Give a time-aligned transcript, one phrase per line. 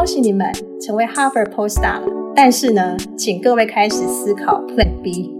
[0.00, 0.50] 恭喜你们
[0.80, 2.32] 成为 Harvard Postdoc 了。
[2.34, 5.30] 但是呢，请各位开始思考 Plan B。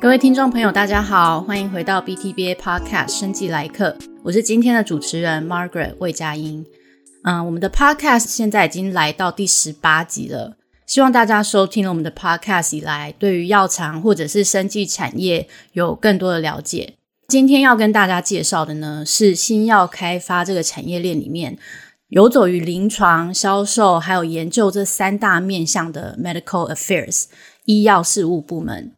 [0.00, 6.64] 各位听众朋友，大家好，欢迎回到 BTBA Podcast 生计来客，我是今天的主持人 Margaret 魏佳音。
[7.24, 10.56] 嗯，我们的 Podcast 现在已经来到第十八集了。
[10.92, 16.96] 希望大家收听了我们的 podcast 以来，对于药厂或者是生技产业有更多的了解。
[17.28, 21.56] 今天要跟大家介绍的呢，是新药开发这个产业链里面，
[22.08, 27.24] 游走于临床、销售还有研究这三大面向的 Medical Affairs
[27.64, 28.92] 医药事务部门。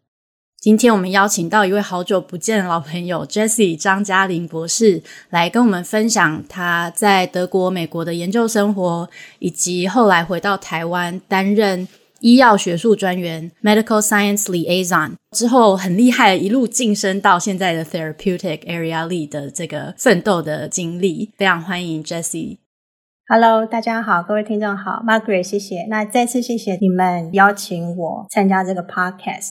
[0.65, 9.07] 今天我们邀请到一位好久不见的老朋友 Jessie 张嘉玲博士来跟我们分享他在德国、美国的研究生活，
[9.41, 11.87] 以及后来回到台湾担任
[12.21, 21.31] 医药学术专员 （Medical Science Liaison） 之后，很厉害一路晋升到现在的 Therapeutic Area Lead 的这个奋斗的经历。
[21.37, 22.57] 非常欢迎 Jessie。
[23.29, 25.85] Hello，大家好，各位听众好，Margaret，谢谢。
[25.91, 29.51] 那再次谢谢你们邀请我参加这个 Podcast。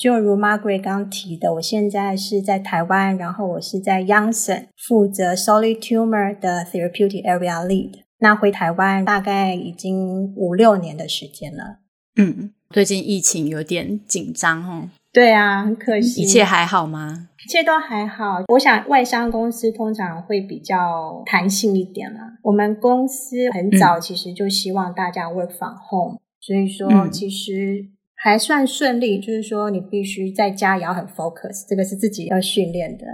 [0.00, 8.00] 就如 Margaret 刚提的，我现在是在台湾，然后我是在 Janssen 负责 Solid Tumor 的 Therapeutic Area Lead。
[8.18, 11.80] 那回台湾大概已经五六年的时间了。
[12.16, 14.88] 嗯，最近疫情有点紧张哦。
[15.12, 16.22] 对啊，很可惜。
[16.22, 17.28] 一切还好吗？
[17.44, 18.42] 一切都还好。
[18.48, 22.38] 我想外商公司通常会比较弹性一点啦。
[22.42, 27.90] 我们公司很早其实就希望大家 work from home，、嗯、所以说其实。
[28.22, 33.04] 还算顺利，就是说你必须在家也要很 focus，这个是自己要训练的。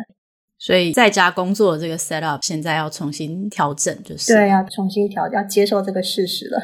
[0.58, 6.60] 所以在家工作的这个 set up 现在要重新调整，就是对，要重新调，要接受这个事实了。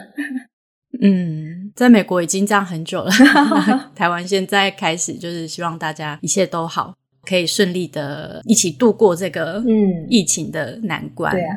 [1.01, 3.11] 嗯，在美国已经这样很久了，
[3.97, 11.33] 台湾现在开始就是希望大家一切都好，可以顺利的一起度过这个嗯疫情的难关。
[11.33, 11.55] 对啊，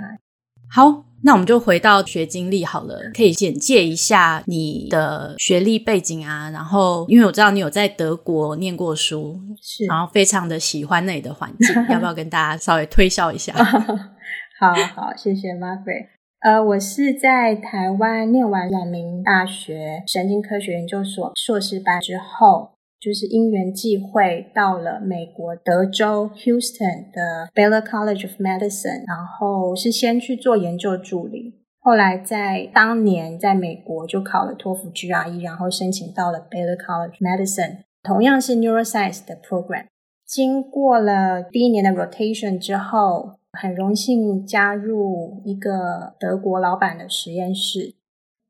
[0.69, 1.06] 好。
[1.23, 6.49] 那我们就回到学经历好了，可以简介一下你的学历背景啊。
[6.51, 13.53] 然后，因为我知道你有在德国念过书，是，然后非常的喜欢那里的环境，要不要跟大家稍微推销一下？
[14.59, 16.07] 好好，谢谢 Margaret。
[16.39, 22.76] 呃，我是在台湾念完阳明大学神经科学研究所硕士班之后。
[22.99, 39.85] 就是因缘际会到了美国德州 Houston 的 Baylor College of Medicine，然后是先去做研究助理，后来在当年在美国就考了托福 GRE，然后申请到了 Baylor College of Medicine，同样是 Neuroscience 的 program。
[40.25, 47.96] 经过了第一年的 rotation 之后，很荣幸加入一个德国老板的实验室。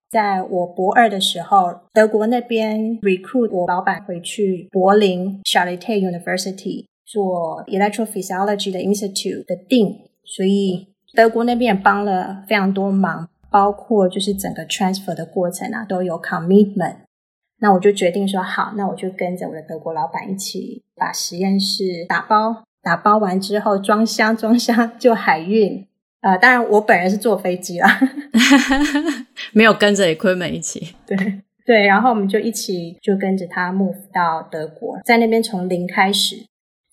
[0.10, 16.98] 在我博二的时候，德国那边 recruit 我老板回去柏林 Charité University 做 Electrophysiology 的 Institute 的定所以德国那边也帮了非常多忙，包括就是整个 transfer 的过程啊，都有 commitment。
[17.60, 25.88] 那我就决定说好，那我就跟着我的德国老板一起把实验室打包，打包完之后装箱，装箱就海运。
[26.22, 28.00] 呃，当然我本人是坐飞机啦，
[29.54, 30.96] 没有跟着 equipment 一起。
[31.06, 31.18] 对
[31.66, 36.38] 对，然后我们就一起就跟着他 move 到德国，在那边从零开始，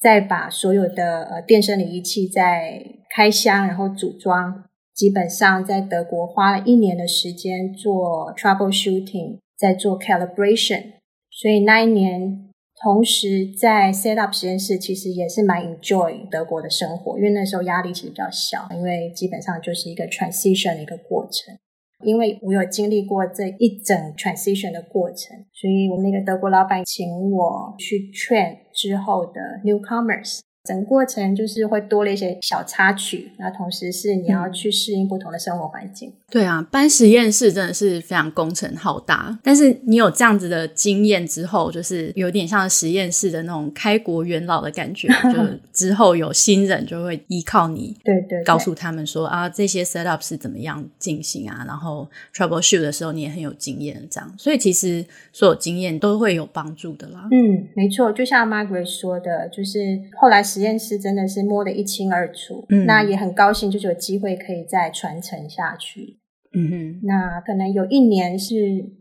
[0.01, 4.65] 再把所有的呃电生理仪器再开箱，然后组装。
[4.95, 10.83] 基本上在德国花了一年的时间做 troubleshooting，再做 calibration，
[11.31, 12.44] 所以那一年。
[12.85, 21.57] 同时，在 set up 实验室其实也是蛮 enjoy 德国的生活，因为那时候压力其实比较小，因为基本上就是一个 transition 的一个过程。
[22.05, 30.41] 因为我有经历过这一整 transition 的过程，所以我那个德国老板请我去 train 之后的 newcomers。
[30.65, 36.11] 整个过程就是会多了一些小插曲，那同时是你要去适应不同的生活环境。
[36.31, 45.39] 对啊，搬实验室真的是非常工程浩大，但是你有这样子的经验之后，就是有点像实验室的那种开国元老的感觉，就
[45.73, 57.29] 之后有新人就会依靠你，对，对对，告诉他们说啊，这些 set up 是怎么样进行啊，然后 troubleshoot 的时候你也很有经验，这样，所以其实所有经验都会有帮助的啦。
[57.31, 60.43] 嗯，没错，就像 Margaret 说的，就是后来。
[60.55, 66.21] 实验室真的是摸得一清二楚，嗯，那也很高兴，就是有机会可以再传承下去。
[66.57, 68.55] 嗯哼，那可能有一年是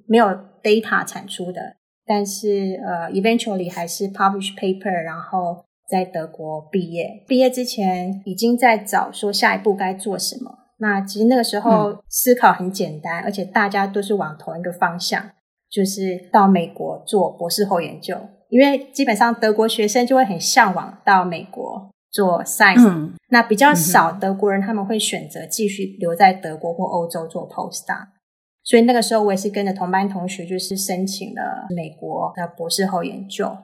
[0.07, 0.25] 没有
[0.63, 7.23] data 产出的，但是呃，eventually 还是 publish paper，然后在德国毕业。
[7.27, 10.57] 毕业之前已经在找说下一步该做什么。
[10.79, 15.23] 那其实那个时候思考很简单，嗯，而且大家都是往同一个方向，
[15.69, 18.17] 就是到美国做博士后研究，
[18.53, 28.09] 因为基本上德国学生就会很向往到美国做 science，、嗯、那比较少德国人他们会选择继续留在德国或欧洲做 postdoc，
[28.63, 33.57] 所以那个时候我也是跟着同班同学，就是申请了美国的博士后研究，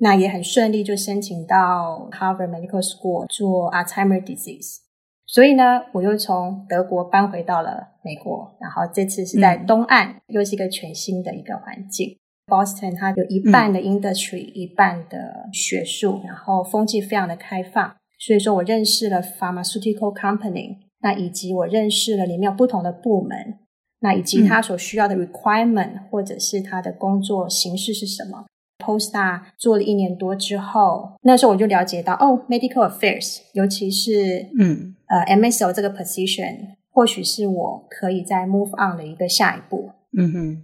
[0.00, 4.80] 那也很顺利就申请到 Harvard Medical School 做 Alzheimer disease。
[5.24, 12.18] 所以呢，我又从德国搬回到了美国，然后这次是在东岸，嗯、又是一个全新的一个环境。
[12.46, 17.96] Boston 它有一半的 industry，、嗯、一半的学术，然后风气非常的开放。
[18.18, 23.58] 所以说我认识了 pharmaceutical company，那以及我认识了里面有不同的部门，
[24.00, 28.46] 那以及它所需要的 requirement、嗯、或者是它的工作形式是什么。
[28.78, 39.90] Postdoc 做了一年多之后，那时候我就了解到，哦，medical affairs，尤其是嗯呃 MSO 这个 position，或许是我可以再 move on 的一个下一步。
[40.16, 40.62] 嗯哼，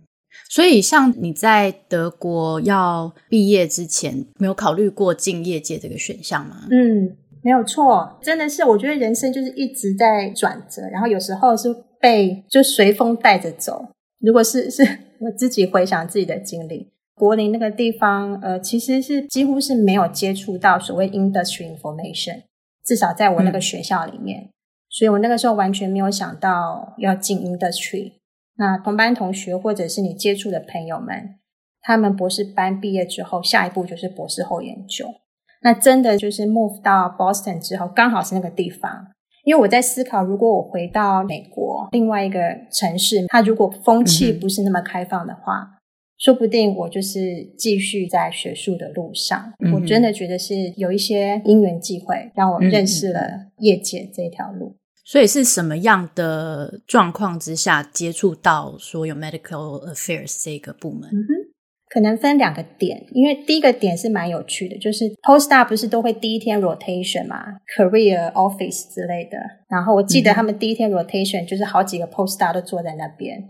[0.48, 6.66] 所以像你在德国要毕业之前，没有考虑过进业界这个选项吗？
[6.70, 13.86] 嗯，没有错，真的是，我觉得人生就是一直在转折，然后有时候是被就随风带着走。
[14.20, 14.82] 如果是是
[15.18, 16.88] 我自己回想自己的经历。
[17.14, 22.42] 柏林那个地方，呃，其实是几乎是没有接触到所谓 industry information，
[22.84, 24.48] 至少在我那个学校里面，嗯、
[24.88, 28.12] 所以我那个时候完全没有想到要进 industry。
[28.56, 31.36] 那同班同学或者是你接触的朋友们，
[31.80, 35.06] 他们博士班毕业之后，下一步就是博士后研究。
[35.62, 39.08] 那真的就是 move 到 Boston 之后，刚好是那个地方，
[39.44, 42.40] 因为我在思考，如果我回到美国另外一个
[42.70, 45.58] 城市，它如果风气不是那么开放的话。
[45.60, 45.78] 嗯
[46.18, 47.18] 说不定我就是
[47.58, 54.76] 继续在学术的路上，嗯、我真的觉得是有一些因缘际会让我认识了业界这条路。
[55.04, 61.08] 所以是什么样的状况之下接触到说有 medical affairs 这个部门？
[61.10, 61.32] 嗯哼，
[61.88, 67.44] 可能分两个点，因为第一个点是蛮有趣的，就是 postdoc 不是都会第一天 rotation 嘛
[67.76, 69.38] ，career office 之类的。
[69.68, 73.48] 然后我记得他们第一天 rotation 就是好几个 postdoc 都坐在那边，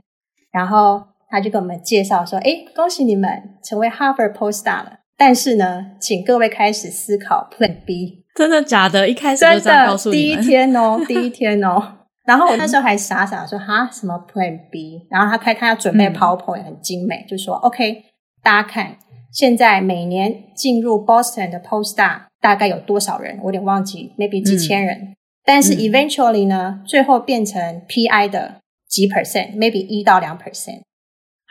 [0.51, 1.05] 然后。
[1.35, 4.99] 他就跟我们介绍说：“哎，恭喜你们成为 Harvard postdoc 了。
[5.17, 8.22] 但是呢，请各位开始思考 Plan B。
[8.37, 9.09] 真的假的？
[9.09, 10.25] 一开始就这样告诉你们？
[10.25, 11.99] 第一天哦， 第一天哦。
[12.25, 15.07] 然后我那时候还傻傻说：哈，什么 Plan B？
[15.11, 18.05] 然后他开，他要准备 PowerPoint，很精美，嗯、就说：OK，
[18.43, 18.97] 大家看，
[19.33, 23.39] 现在每年进入 Boston 的 postdoc 大概有多少人？
[23.41, 24.97] 我有点忘记，maybe 几千人。
[24.99, 30.83] 嗯、但是 eventually 呢，嗯、最后变成 PI 的几 percent，maybe 一到两 percent。”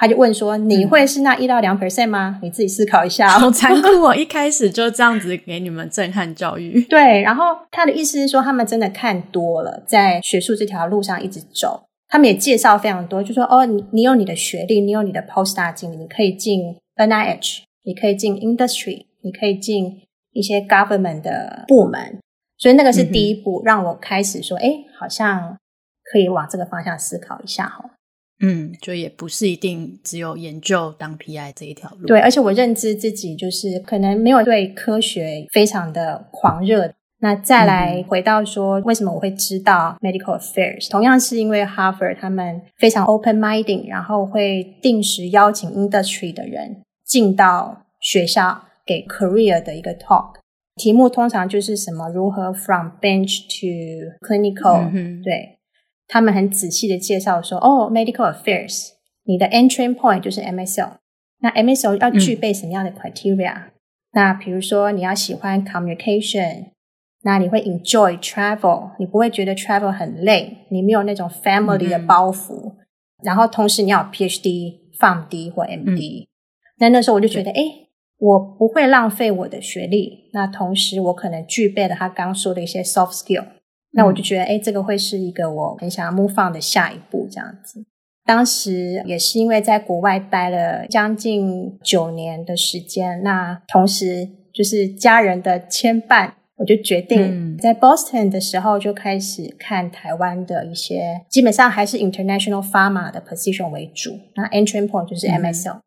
[0.01, 2.39] 他就问说：“你会是那一到两 percent 吗？
[2.41, 4.13] 你自己思考一下。”好残酷哦！
[4.17, 6.81] 一开始就这样子给你们震撼教育。
[6.85, 11.83] 对，然后他的意思是说，他们真的看多了，在学术这条路上一直走。
[12.09, 20.01] 他们也介绍非常多，就说：“哦，你你有你的学历，你有你的 postdoc 经历，你可以进 NIH，你可以进 industry，你可以进
[20.33, 22.17] 一些 government 的部门。”
[22.57, 25.55] 所以那个是第一步，让我开始说：“哎，好像
[26.11, 27.91] 可以往这个方向思考一下。”哈。
[28.41, 32.07] 嗯，就也不是一定只有研究当 PI 这一条路。
[32.07, 36.91] 对，而且我认知自己就是可能没有对科学非常的狂热。
[37.23, 40.89] 那再来回到说，为什么我会知道 medical affairs？
[40.89, 50.33] 同样是因为 Harvard 他们非常 open-minded，然后会定时邀请 industry 的人进到学校给 career 的一个 talk。
[50.77, 55.59] 题目通常就是什么如何 from bench to clinical，嗯哼，对。
[56.13, 58.89] 他们很仔细的介绍说：“哦，medical affairs，
[59.23, 60.97] 你的 entry point 就是 MSL。
[61.39, 63.71] 那 MSL 要具备什么样的 criteria？、嗯、
[64.11, 66.71] 那比如说你要喜欢 communication，
[67.21, 72.73] 那你会 enjoy travel，你不会觉得 travel 很累，你没有那种 family 的包袱。
[72.73, 72.75] 嗯、
[73.23, 76.25] 然后同时你要有 PhD、PharmD 或 MD。
[76.25, 76.27] 嗯、
[76.79, 77.63] 那那时候我就觉得，哎，
[78.17, 80.29] 我不会浪费我的学历。
[80.33, 83.45] 那同时我可能具备了他刚刚说的一些 soft skill。”
[83.93, 87.85] 那我就觉得，哎，这个会是一个我很想要 move on 的下一步，这样子。
[88.23, 105.77] 当时也是因为在国外待了将近九年的时间，那同时就是家人的牵绊，我就决定在 Boston 的时候就开始看台湾的一些，基本上还是 international pharma 的 position 为主，那 entry point 就是 MSL。
[105.77, 105.81] 嗯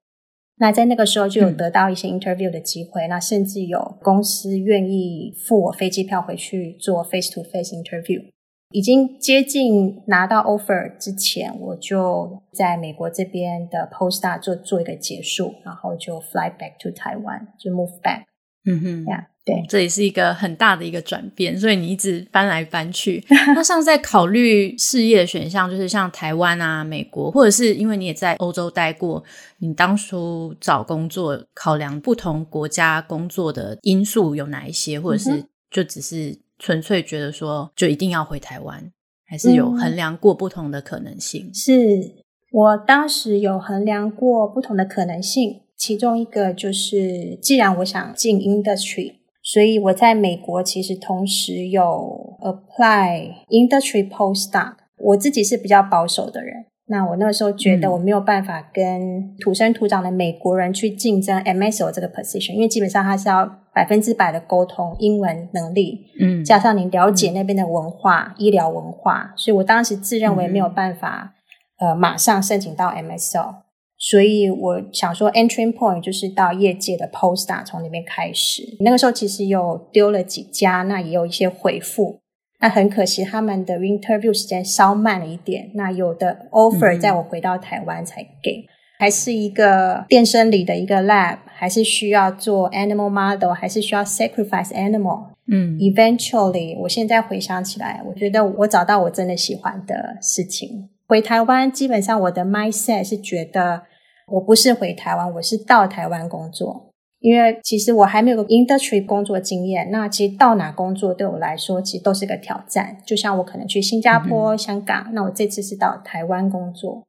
[0.56, 8.23] 那在那个时候就有得到一些 interview 的机会，嗯、那甚至有公司愿意付我飞机票回去做 face to face interview。
[8.70, 18.25] 已经接近拿到 offer 之前，我就在美国这边的 postdoc 做做一个结束，然后就 fly back to Taiwan，就 move back。
[18.64, 23.22] 嗯哼，呀，对，这也是一个很大的一个转变，所以你一直搬来搬去。
[23.54, 29.22] 那像在考虑事业的选项，就是像台湾啊、美国，或者是因为你也在欧洲待过，
[29.58, 38.90] 你当初找工作考量不同国家工作的因素有哪一些，或者是就只是纯粹觉得说就一定要回台湾，
[39.26, 41.48] 还是有衡量过不同的可能性？
[41.48, 42.14] 嗯、是
[42.50, 49.16] 我当时有衡量过不同的可能性，其中一个就是，既然我想进 industry。
[49.44, 54.72] 所以我在美国其实同时有 apply industry postdoc。
[54.96, 71.34] 我自己是比较保守的人，那我那个时候觉得我没有办法跟土生土长的美国人去竞争 MSO 这个 position，因为基本上他是要百分之百的沟通英文能力，嗯，加上你了解那边的文化、嗯、医疗文化，所以我当时自认为没有办法，
[71.80, 73.63] 嗯、呃，马上申请到 MSL。
[74.06, 78.76] 所以我想说，entry point 就是到业界的 poster 从那边开始。
[78.80, 82.20] 那个时候其实有丢了几家，那也有一些回复。
[82.61, 85.70] 那很可惜，他们的 interview 时间稍慢了一点。
[85.73, 88.68] 那有的 offer 在我回到台湾才给，嗯、
[88.99, 95.28] 还是一个电生理的一个 lab，还是需要做 animal model，还是需要 sacrifice animal。
[95.50, 100.90] 嗯，eventually，我现在回想起来，我觉得我找到我真的喜欢的事情。
[101.06, 103.84] 回台湾，基本上我的 mindset 是觉得。
[104.26, 106.90] 我不是回台湾，我是到台湾工作，
[107.21, 109.90] 因为其实我还没有个 industry 工作经验。
[109.90, 112.97] 那其实到哪工作对我来说，其实都是个挑战。
[113.07, 117.04] 就像我可能去新加坡、嗯、香港，那我这次是到台湾工作，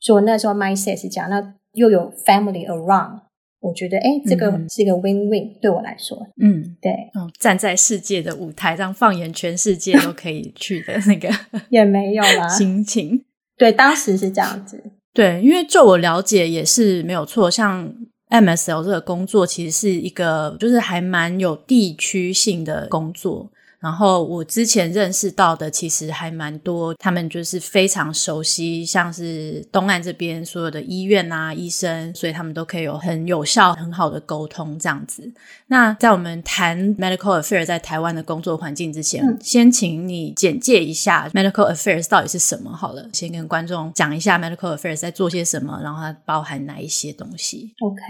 [0.00, 3.20] 所以我那时候 mindset 是讲，那又有 family around，
[3.60, 6.26] 我觉得哎这个是一个 win win 对我来说。
[6.40, 11.28] 嗯，对，哦，站在世界的舞台上，放眼全世界都可以去的那个
[11.68, 13.24] 也没有啦心情。
[13.58, 14.82] 对，当时是这样子。
[15.16, 17.90] 对，因为就我了解也是没有错，像
[18.28, 23.50] MSL 这个工作其实是一个就是还蛮有地区性的工作。
[23.86, 35.32] 然后我之前认识到的，其实还蛮多，他们就是非常熟悉，像是东岸这边所有的医院啊、医生，所以他们都可以有很有效、很好的沟通这样子。
[35.68, 47.72] 那在我们谈 Medical Affairs 在台湾的工作环境之前，嗯、先请你简介一下 Medical Affairs 到底是什么好了，先跟观众讲一下 Medical Affairs 在做些什么，然后它包含哪一些东西。
[47.78, 48.02] OK，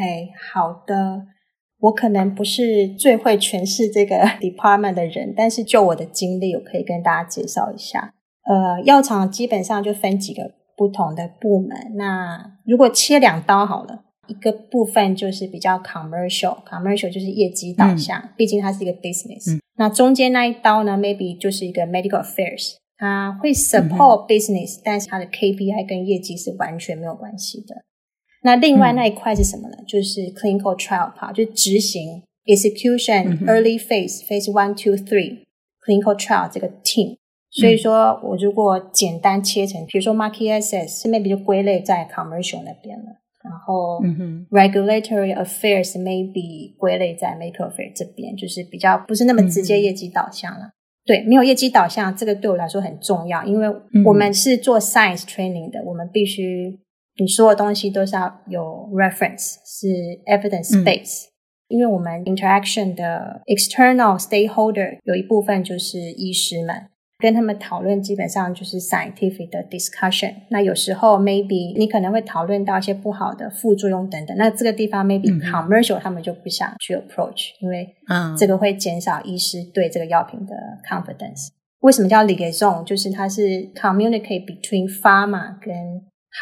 [0.54, 1.35] 好的。
[1.80, 8.14] 我可能不是最会诠释这个 department 的人，但是就我的经历，我可以跟大家介绍一下。
[8.44, 11.96] 呃，药厂基本上就分几个不同的部门。
[11.96, 19.54] 那如果切两刀好了，一个部分就是比较 commercial，commercial 就是业绩导向，嗯、毕竟它是一个 business。
[19.54, 27.74] 嗯、那中间那一刀呢，maybe 就是一个 medical affairs，它会 support business，、嗯、但是它的 KPI 跟业绩是完全没有关系的。
[28.46, 29.76] 那另外那一块是什么呢？
[29.80, 35.42] 嗯、就是 clinical trial part，就执行 execution、early phase phase one two three
[35.84, 37.16] clinical trial 这个 team。
[37.50, 43.06] 所以说我如果简单切成，比如说 market access，maybe 就归类在 commercial 那边了。
[43.42, 44.00] 然后
[44.50, 50.66] regulatory affairs maybe 归类在 medical affairs 这边，就是比较不是那么直接业绩导向了。
[50.66, 50.72] 嗯、
[51.04, 53.66] 对，没有业绩导向，这个对我来说很重要，因为
[54.04, 56.78] 我们是做 science training 的，我们必须。
[57.18, 59.86] 你所有东西都是要有 reference，是
[60.26, 61.28] evidence base，、嗯、
[61.68, 70.34] 因为我们 interaction 的 external stakeholder 有一部分就是医师们，跟他们讨论基本上就是 scientific 的 discussion。
[70.50, 77.94] 那有时候 maybe 你可能会讨论到一些不好的副作用等等，那这个地方 maybe commercial 他们就不想去 approach，、嗯、因为
[78.36, 80.54] 这个会减少医师对这个药品的
[80.86, 81.48] confidence。
[81.80, 82.84] 为什么叫 liaison？
[82.84, 83.42] 就是它是
[83.74, 85.72] communicate between pharma 跟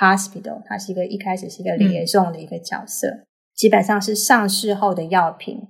[0.01, 5.69] Hospital，它是一个一开始是一个 liaison 的一个角色，嗯、基本上是上市后的药品，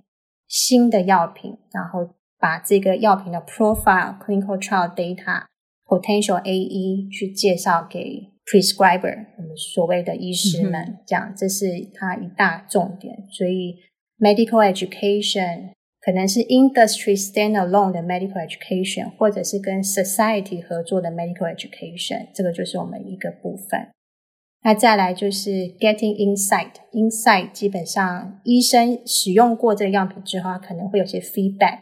[0.48, 5.44] 新的药品，然后把这个药品的 profile、clinical trial data、
[5.86, 13.26] potential AE 去介绍给 prescriber，我们所谓的医师们，嗯、这样这是它一大重点。
[13.30, 13.76] 所以
[14.18, 23.88] medical education 可能是 industry standalone 的 medical education，或者是跟 society 合作的 medical education，这个就是我们一个部分。
[24.64, 31.80] 那再来就是 getting insight，insight 基本上医生使用过这个样品之后，他可能会有些 feedback，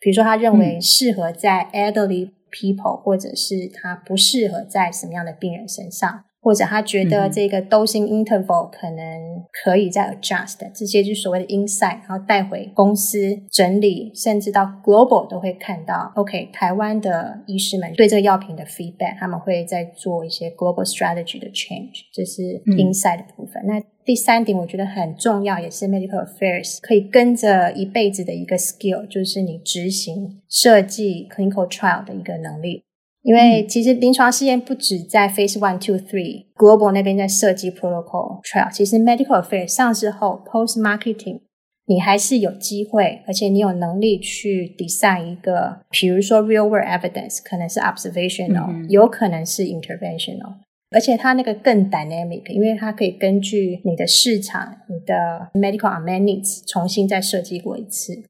[0.00, 6.24] 比如说他认为适合在 elderly people，、嗯、或者是他不适合在什么样的病人身上。
[6.44, 13.18] 或者他觉得这个 dosing interval 可能可以再 adjust，、嗯、这些就是所谓的 insight，然后带回公司
[13.50, 16.12] 整理，甚至到 global 都会看到。
[16.16, 22.42] OK，台湾的医师们对这个药品的 feedback，他们会在做一些 global strategy 的 change，这是
[22.76, 23.62] insight 的部分。
[23.62, 32.83] 嗯、那第三点我觉得很重要，也是 medical affairs 可以跟着一辈子的一个 skill，就是你执行设计 clinical trial 的一个能力。
[33.24, 41.40] 因为其实临床试验不止在 phase one, two, three global 那边在设计 protocol trial，其实 medical affairs 上市后 post marketing，
[41.86, 50.56] 你还是有机会，而且你有能力去 design 一个，比如说 real world evidence，可能是 observational，有可能是 interventional，
[50.90, 58.22] 而且它那个更 dynamic，因为它可以根据你的市场、你的 medical needs 重新再设计过一次。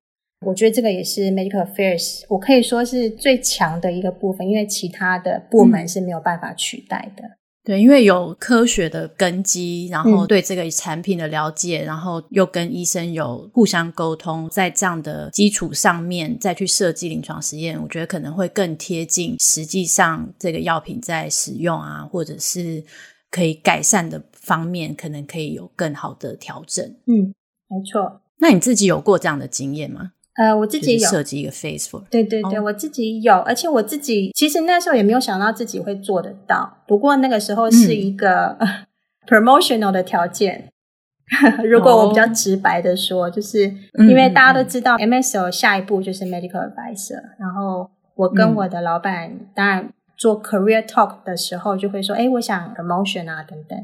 [0.45, 7.23] 我觉得这个也是 medical affairs，我可以说是最强的一个部分，因为其他的部门是没有办法取代的。
[7.25, 22.85] 嗯、对，因为有科学的根基，然后对这个产品的了解，嗯、然后又跟医生有互相沟通，在这样的基础上面再去设计临床实验，我觉得可能会更贴近实际上这个药品在使用啊，或者是
[23.31, 26.85] 可以改善的方面，可能可以有更好的调整。
[27.07, 27.33] 嗯，
[27.69, 28.21] 没错。
[28.39, 30.13] 那你自己有过这样的经验吗？
[30.37, 36.79] 呃，我自己有设计一个 phase four，对对对，哦、我自己有，而且我自己其实那时候也没有想到自己会做得到。
[36.87, 38.69] 不过那个时候是一个、嗯、
[39.27, 40.69] promotional 的条件。
[41.65, 43.63] 如果我比较直白的说，哦、就是
[44.09, 49.89] 因为大家都知道 MSL 下一步就是 medical advisor，然后我跟我的老板、嗯、当然
[50.19, 53.79] 做 career talk 的时候就会说，哎，我想 promotion 啊等等。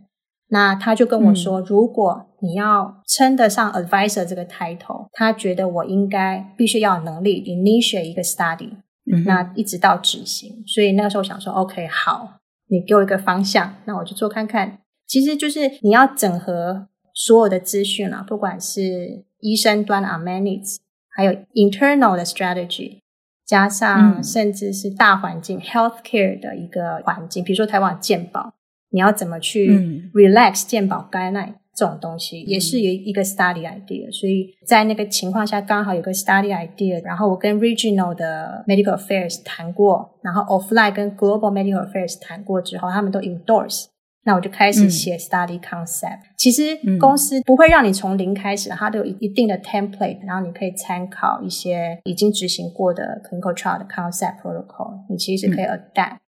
[0.48, 8.70] 那他就跟我说，嗯、如果你要称得上 advisor 这个 title，他觉得我应该必须要有能力 initiate 一个 study，、
[9.10, 10.62] 嗯、那一直到执行。
[10.66, 14.78] 所以那个时候想说，OK，好，你给我一个方向，那我就做看看。
[15.06, 20.76] 其实就是你要整合所有的资讯啊，不管是医生端的 needs，
[21.14, 23.00] 还有 internal 的 strategy，
[23.44, 28.54] 加上甚至是大环境、嗯、healthcare 的一个环境，比如说台湾健保。
[28.92, 34.12] 你要怎么去 relax 健保 guideline 这种东西，也是有一个 study idea。
[34.12, 43.86] 所以在那个情况下，刚好有个 study idea，然后我跟 regional 的 medical affairs 谈过，然后 offline 跟 global medical affairs 谈过之后，他们都 endorse，
[44.24, 46.20] 那我就开始写 study concept。
[46.36, 56.18] 其实公司不会让你从零开始，它都有一定的 template，然后你可以参考一些已经执行过的 clinical trial 的 concept protocol，你其实可以 adapt。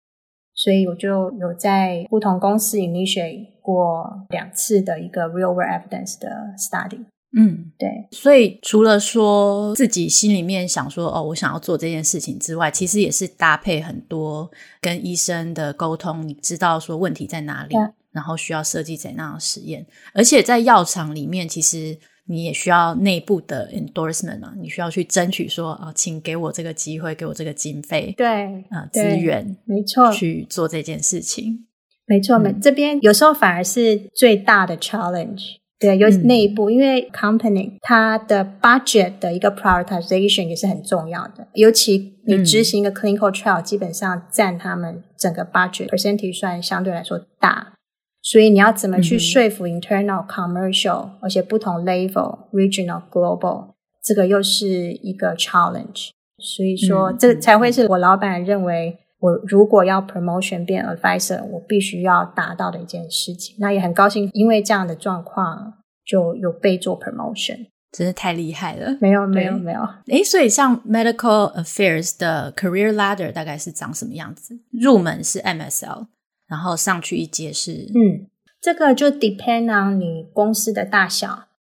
[0.55, 7.05] 所以我就有在不同公司 initiate 过两次的一个 real world evidence 的 study。
[7.35, 7.89] 嗯，对。
[8.11, 17.81] 所以除了说自己心里面想说哦，我想要做这件事情之外，其实也是搭配很多跟医生的沟通，你知道说问题在哪里，对
[18.13, 21.99] 然后需要设计怎样的实验，而且在药厂里面其实。
[22.27, 31.67] 你也需要内部的 endorsement 啊，你需要去争取说啊，请给我这个机会，给我这个经费，对啊，资源，没错，去做这件事情，
[32.07, 47.75] 没错，没、嗯、这边有时候反而是最大的 challenge，对，有内部，嗯、因为 company 它的 budget 的一个 prioritization 也是很重要的，尤其你执行一个 clinical trial，、嗯、基本上占他们整个 budget percentage 算相对来说大。
[48.23, 56.11] 所以你要怎么去说服 internal、commercial，、嗯、而且不同 level、regional、global，这个又是一个 challenge。
[56.39, 63.57] 所以说，这才会是我老板认为我如果要 promotion 变 advisor，我必须要达到的一件事情。
[63.59, 68.97] 那也很高兴，因为这样的状况就有被做 promotion，真是太厉害了。
[69.01, 69.81] 没有，没有，没有。
[70.07, 74.59] 诶，所以像 medical affairs 的 career ladder 大概是长什么样子？
[74.73, 76.07] 入门是 MSL。
[76.53, 78.29] 然后上去一阶是，嗯，
[78.61, 81.31] 这个就 depend on 你公司的大小，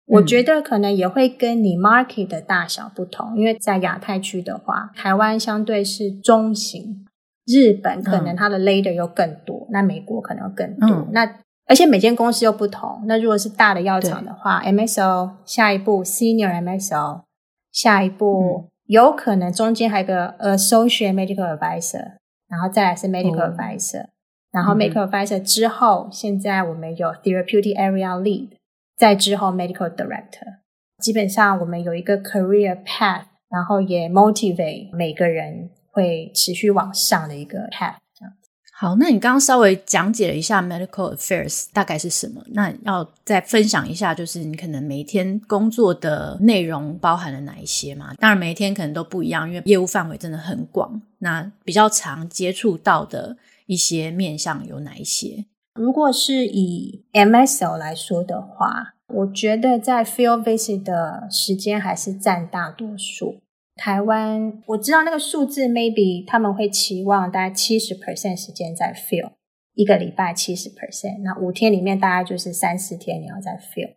[0.06, 7.08] 嗯、我觉得可能也会跟你 market 的大小不同，因为在亚太区的话，台湾相对是中型，
[7.48, 17.24] 日本可能它的 ladder 又更多，嗯、那美国可能更多，嗯、那而且每间公司又不同，那如果是大的药厂的话，MSO 下一步 senior MSO
[17.72, 24.10] 下一步、嗯、有可能中间还有个 associate medical advisor，然后再来是 medical advisor、嗯。
[24.52, 28.48] 然后 medical advisor 之后，嗯、现在我们有 therapeutic area lead，
[28.96, 30.58] 再之后 medical director。
[31.04, 37.98] 基本上我们有一个 career path，然后也 motivate 每个人会持续往上的一个 path。
[38.16, 38.50] 这样子。
[38.74, 48.14] 好，那你刚刚稍微讲解了一下 medical affairs 大概是什么，那要再分享一下，就是你可能每一天工作的内容包含了哪一些嘛？
[48.18, 51.00] 当然每一天可能都不一样，因为业务范围真的很广。
[51.20, 53.38] 那比较常接触到的。
[53.68, 55.46] 一些面向有哪一些？
[55.76, 63.44] 如果是以 MSL 来说的话，我觉得在 field visit 的时间还是占大多数。
[63.76, 69.34] 台湾我知道那个数字，maybe 他们会期望大概七十 percent 时间在 field，
[69.76, 73.94] 一个礼拜七十 percent，那五天里面大概就是三四天你要在 fill。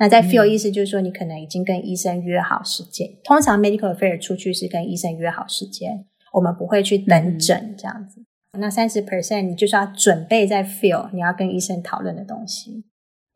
[0.00, 3.08] 那在 Feel 意思就是说，你可能已经跟医生约好时间。
[3.08, 8.20] 嗯、通常 medical affair 出去是跟医生约好时间，我们不会去等诊这样子。
[8.20, 8.26] 嗯、
[8.58, 12.84] 那三十 percent 你就是要准备在 feel 你要跟医生讨论的东西。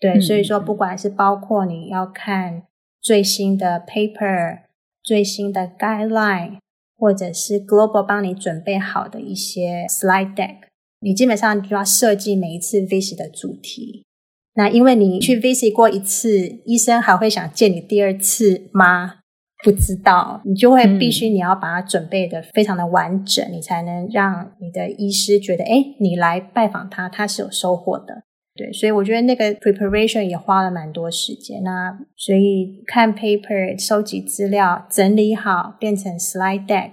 [0.00, 2.62] 对，嗯、所以说不管是包括你要看
[3.00, 4.60] 最新的 paper、
[5.02, 6.58] 最新的 guideline，
[6.96, 10.56] 或者是 global 帮你准备好的一些 slide deck，
[11.00, 14.04] 你基本上就要设计每一次 visit 的主题。
[14.54, 19.20] 那因为你去 visit 过一次，医生还会想见你第二次吗？
[19.62, 28.24] 不知道，你就会必须你要把它准备的非常的完整，嗯、你才能让你的医师觉得，哎，你来拜访他，他是有收获的。
[28.54, 31.62] 对，所以我觉得那个 preparation 也花了蛮多时间。
[31.62, 36.90] 那所以看 paper、收集资料、整理好，变成 slide deck，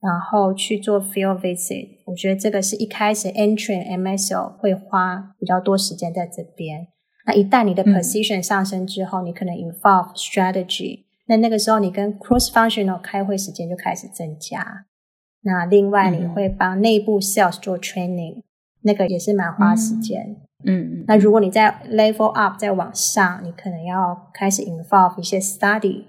[0.00, 6.86] 然后去做 field visit，我觉得这个是一开始 entry MSO 会花比较多时间在这边。
[7.26, 14.86] 那一旦你的 position 上升之后，嗯、你可能 involve strategy，那那个时候你跟 cross functional 开会时间就开始增加。
[15.42, 18.42] 那另外你会帮内部 sales 做 training，
[18.82, 20.36] 那个也是蛮花时间。
[20.64, 21.04] 嗯嗯。
[21.06, 26.06] 那如果你在 level up 再往上，你可能要开始 involve 一些 study，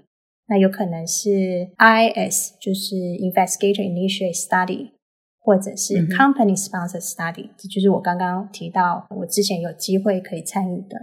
[0.48, 4.90] 那有可能是 IS，就是 investigator initiate study。
[5.44, 10.96] 或者是 company sponsored study，这、嗯、就是我刚刚提到我之前有机会可以参与的。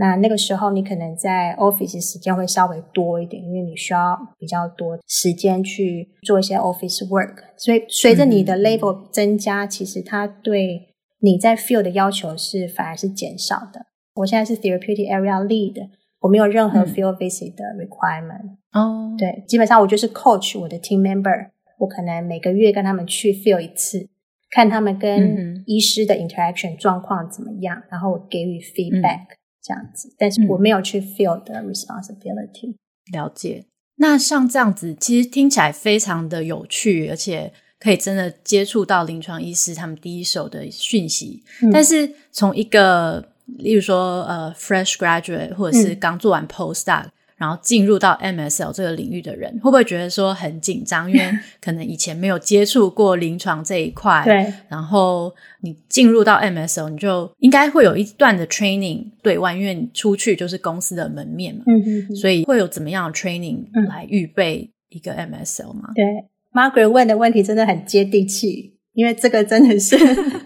[0.00, 7.34] 那那个时候你可能在 office 时间会稍微多一点，因为你需要比较多时间去做一些 office work。
[7.56, 13.86] 所以随着你的 level 增加，嗯、其实它对你在 field 的要求是反而是减少的。
[14.14, 15.88] 我现在是 therapeutic area lead，
[16.20, 18.56] 我没有任何 field visit 的 requirement。
[18.72, 21.50] 哦、嗯，对，基本上我就是 coach 我的 team member。
[21.78, 24.08] 我可能每个月跟他们去 field 一次，
[24.50, 29.37] 看他们跟医师的 interaction 状况怎么样，嗯、然后我给予 feedback、嗯、
[29.68, 30.10] 这样子。
[30.16, 32.74] 但是我没有去 field 的 responsibility。
[33.12, 33.66] 了解。
[33.96, 41.42] 那像这样子，其实听起来非常的有趣，而且可以真的接触到临床医师他们第一手的讯息。
[41.62, 51.08] 嗯、但是从一个，例如说呃 fresh graduate 或者是刚做完 postdoc、嗯然后进入到 MSL 这个领域的人，会不会觉得说很紧张？
[51.10, 51.30] 因为
[51.62, 54.22] 可能以前没有接触过临床这一块。
[54.24, 54.52] 对。
[54.68, 61.62] 然后你进入到 MSL，你就应该会有一段的 training 对外，因为你出去就是公司的门面嘛。
[61.66, 62.16] 嗯嗯。
[62.16, 65.90] 所以会有怎么样的 training 来预备一个 MSL 吗？
[65.94, 66.04] 对
[66.52, 69.96] ，Margaret 问的问题真的很接地气，因为这个真的是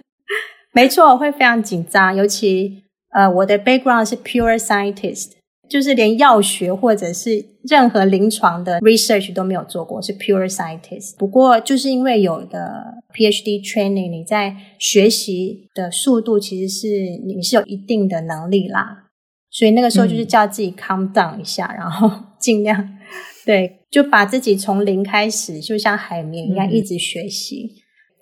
[0.75, 2.15] 没错，会非常紧张。
[2.15, 5.33] 尤其呃，我的 background 是 pure scientist。
[5.73, 11.17] 就是连药学或者是任何临床的 research 都没有做过，是 pure scientist。
[11.17, 16.89] 不过就是因为有的 PhD training，你在学习的速度其实是
[17.25, 19.09] 你是有一定的能力啦。
[19.51, 22.99] 所以那个时候就是叫自己 calm down 一下，嗯、然后 尽量
[23.47, 27.65] 对，就把自己从零开始，就像海绵一样一直学习。
[27.65, 27.73] 嗯、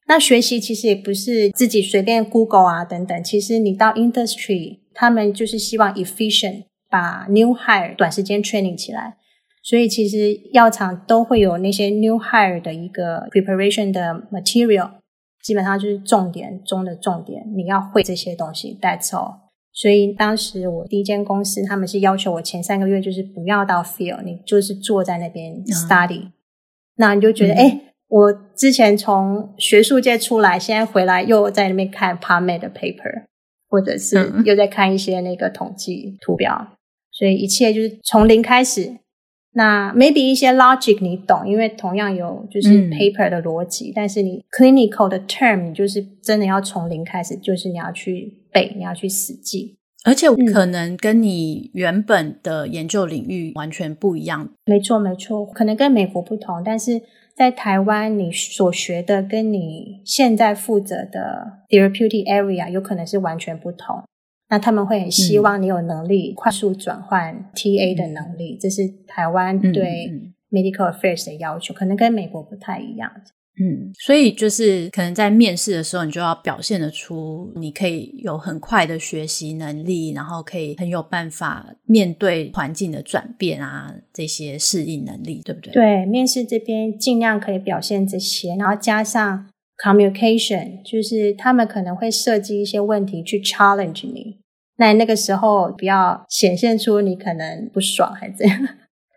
[0.06, 6.69] 那学习其实也不是自己随便 Google 啊等等，其实你到 industry，他们就是希望 efficient。
[6.90, 9.16] 把 new hire 短时间 training 起来，
[9.62, 14.90] 所以其实药厂都会有那些 new hire 的一个 preparation 的 material，
[15.42, 18.76] 基本上就是重点中的重点，你要会这些东西。
[18.82, 19.50] That's all。
[19.72, 26.24] 所以当时我第一间公司，他们是要求我前三个月就是不要到 field，你就是坐在那边 study。
[26.24, 26.32] 嗯、
[26.96, 33.26] 那你就觉得，哎、嗯，我之前从学术界出来，现在回来又在那边看 PubMed 的 paper，
[33.68, 36.76] 或者是又在看一些那个统计图表。
[37.20, 38.96] 所以一切就是从零开始。
[39.52, 54.48] 那 maybe 一些 logic 你懂，因为同样有就是 paper 的逻辑，嗯、但是你 clinical 的 term 你就是真的要从零开始，就是你要去背，你要去死记，而且可能跟你原本的研究领域完全不一样。
[54.64, 57.02] 没错，没错，可能跟美国不同，但是
[57.36, 64.04] 在台湾你所学的跟你现在负责的 therapeutic area 有可能是完全不同。
[64.50, 70.10] 那他们会很希望你有能力快速转换 TA 的能力，嗯、这是台湾对
[70.50, 73.10] medical affairs 的要求，可能跟美国不太一样。
[73.62, 85.72] 嗯，所以就是可能在面试的时候，你就要表现得出你可以有很快的学习能力，然后可以很有办法面对环境的转变啊，这些适应能力，对不对？
[85.74, 89.46] 对，面试这边尽量可以表现这些，然后加上
[89.82, 94.38] communication，就是他们可能会设计一些问题去 challenge 你。
[94.76, 98.58] 那那个时候不要显现出你可能不爽还是怎样，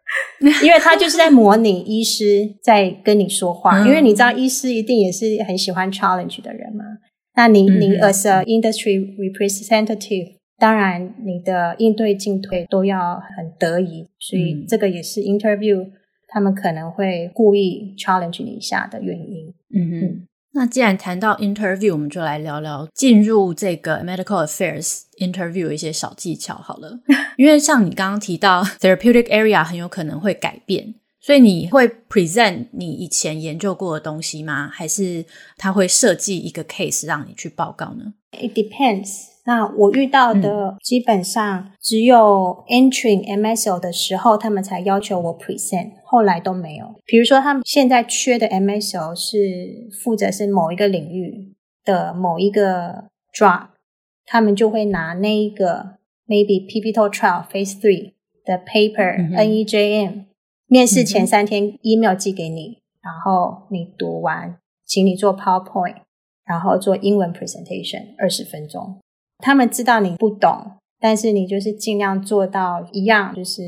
[0.62, 6.84] 因为他就是在模拟医师在跟你说话，嗯、因为你知道医师一定也是很喜欢 challenge 的人嘛。
[7.36, 15.89] 那你你 as a industry representative，当然你的应对进退都要很得宜，所以这个也是 interview
[16.28, 19.54] 他们可能会故意 challenge 你一下的原因。
[19.73, 20.28] 嗯哼。
[20.56, 27.00] 那既然谈到 interview，我们就来聊聊进入这个 medical affairs interview 一些小技巧好了。
[27.38, 34.70] 因为像你刚刚提到 therapeutic area 很有可能会改变，所以你会 present 你以前研究过的东西吗？
[34.72, 35.26] 还是
[35.58, 39.33] 他会设计一个 case 让你去报告呢？It depends。
[39.45, 46.95] 那我遇到的基本上只有 entering MSO 的时候，他们才要求我 present，后来都没有。
[47.06, 51.53] 比如说，他们现在缺的 MSO 是负责是某一个领域
[51.84, 53.67] 的某一个 drug，
[54.25, 58.13] 他们就会拿那一个 maybe pivotal trial phase three
[58.45, 60.23] 的 paper、嗯、NEJM，
[60.67, 65.97] 面试前三天 email 寄给你，然后你读完，请你做 PowerPoint，
[66.45, 68.99] 然后做英文 presentation 二十分钟。
[69.43, 73.62] 他们知道你不懂，但是你就是尽量做到一样，就是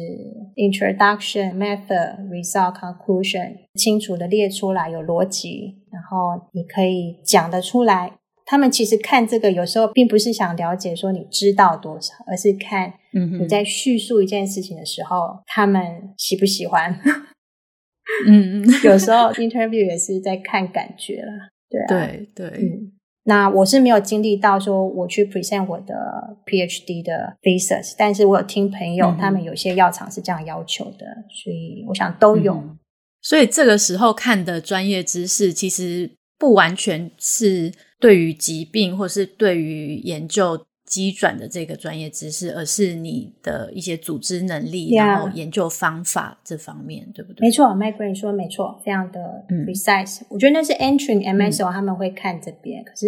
[0.56, 8.14] introduction, method, result, conclusion，清楚的列出来，有逻辑，然后你可以讲得出来。
[8.46, 12.94] 他们其实看这个有时候并不是想了解说你知道多少，而是看
[13.42, 16.98] 你在叙述一件事情的时候，他们喜不喜欢。
[18.30, 22.92] 嗯嗯， 有时候 interview 也是在看感觉啦，对啊，对对，嗯。
[23.28, 32.78] 那我是没有经历到说我去 present 我的 PhD 的 thesis，但是我有听朋友、嗯、他们有些药厂是这样要求的，所以我想都有、嗯。
[33.22, 40.64] 所以这个时候看的专业知识其实不完全是对于疾病或是对于研究
[40.96, 45.06] 机转的这个专业知识，而是你的一些组织能力，Yeah.
[45.06, 47.46] 然后研究方法这方面，对不对？
[47.46, 50.26] 没错，Margaret 说没错，非常的 precise、嗯。
[50.30, 52.82] 我觉得那是 entering MSO、嗯、他们会看这边。
[52.86, 53.08] 可是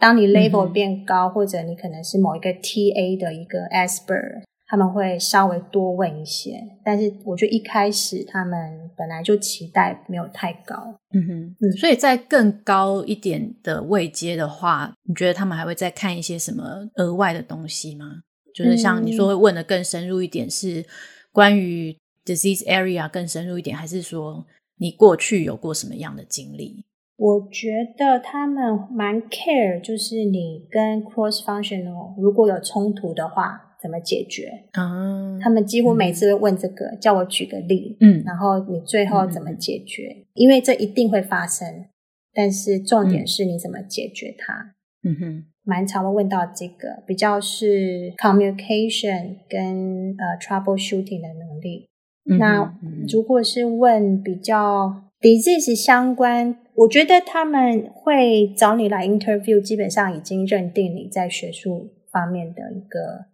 [0.00, 4.42] 当你 level 变高、嗯，或者你可能是某一个 TA 的一个 expert。
[4.70, 18.20] 他们会稍微多问一些，但是我觉得一开始他们本来就期待没有太高，嗯哼，嗯，所以在更高一点的位阶的话，你觉得他们还会再看一些什么额外的东西吗？
[18.54, 20.84] 就是像你说会问的更深入一点，是
[21.32, 24.44] 关于 disease area 更深入一点，还是说
[24.76, 26.84] 你过去有过什么样的经历？
[27.16, 33.64] 我觉得他们蛮 care，就是你跟 cross functional 如果有冲突的话。
[33.80, 34.64] 怎么解决？
[34.72, 40.16] 啊，他们几乎每次会问这个，嗯、叫我举个例，嗯，然后你最后怎么解决？
[40.18, 41.86] 嗯、因为这一定会发生，
[42.34, 44.74] 但是重点是你怎么解决它。
[45.04, 51.88] 嗯哼，蛮常会问到这个，比较是 communication 跟呃 troubleshooting 的能力。
[52.28, 52.76] 嗯、那
[53.08, 63.26] 如果是问比较 disease 相关，我觉得他们会找你来 interview，基本上已经认定你在学术方面的一个。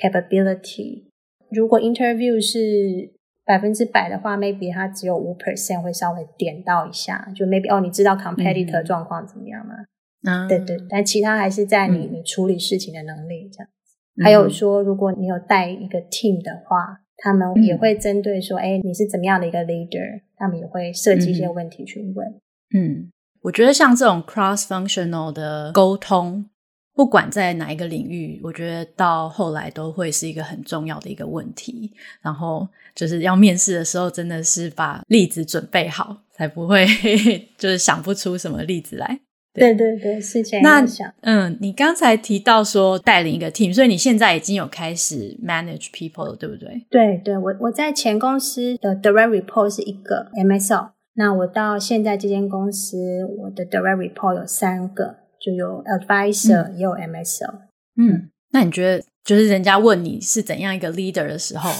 [0.00, 1.04] capability，
[1.50, 3.12] 如果 interview 是
[3.44, 9.74] 百分之百的话，maybe 它只有五 percent 会稍微点到一下，就 maybe 哦，你知道 competitor 状况怎么样吗？
[10.22, 14.22] 嗯，对对，但其他还是在你、嗯、你处理事情的能力这样子。
[14.22, 22.26] 还有说，如果你有带一个 team 的话，他们也会针对说，哎、嗯，你是怎么样的一个 leader，他们也会设计一些问题去问。
[22.74, 23.10] 嗯，
[23.42, 26.46] 我觉得像这种 cross functional 的沟通。
[26.94, 31.92] 不管在哪一个领域，我觉得到后来都会是一个很重要的一个问题。
[32.20, 36.86] 然后就是要面试的时候，真的是把例子准备好，才不会
[37.56, 39.20] 就是想不出什么例子来。
[39.52, 40.62] 对对对，对，是这样。
[40.62, 40.86] 那
[41.22, 46.86] 嗯，你刚才提到说带领一个 team，所以你现在已经有开始 manage people 了，对不对？
[46.88, 55.16] 对对，我我在前公司的 direct report 是一个 MSL，那我到现在这间公司，我的 direct report 有三个。
[55.40, 57.54] 就有 advisor，、嗯、也有 MSL。
[57.96, 61.70] 嗯，那你觉得，就是人家问你是怎样一个 leader 的时候，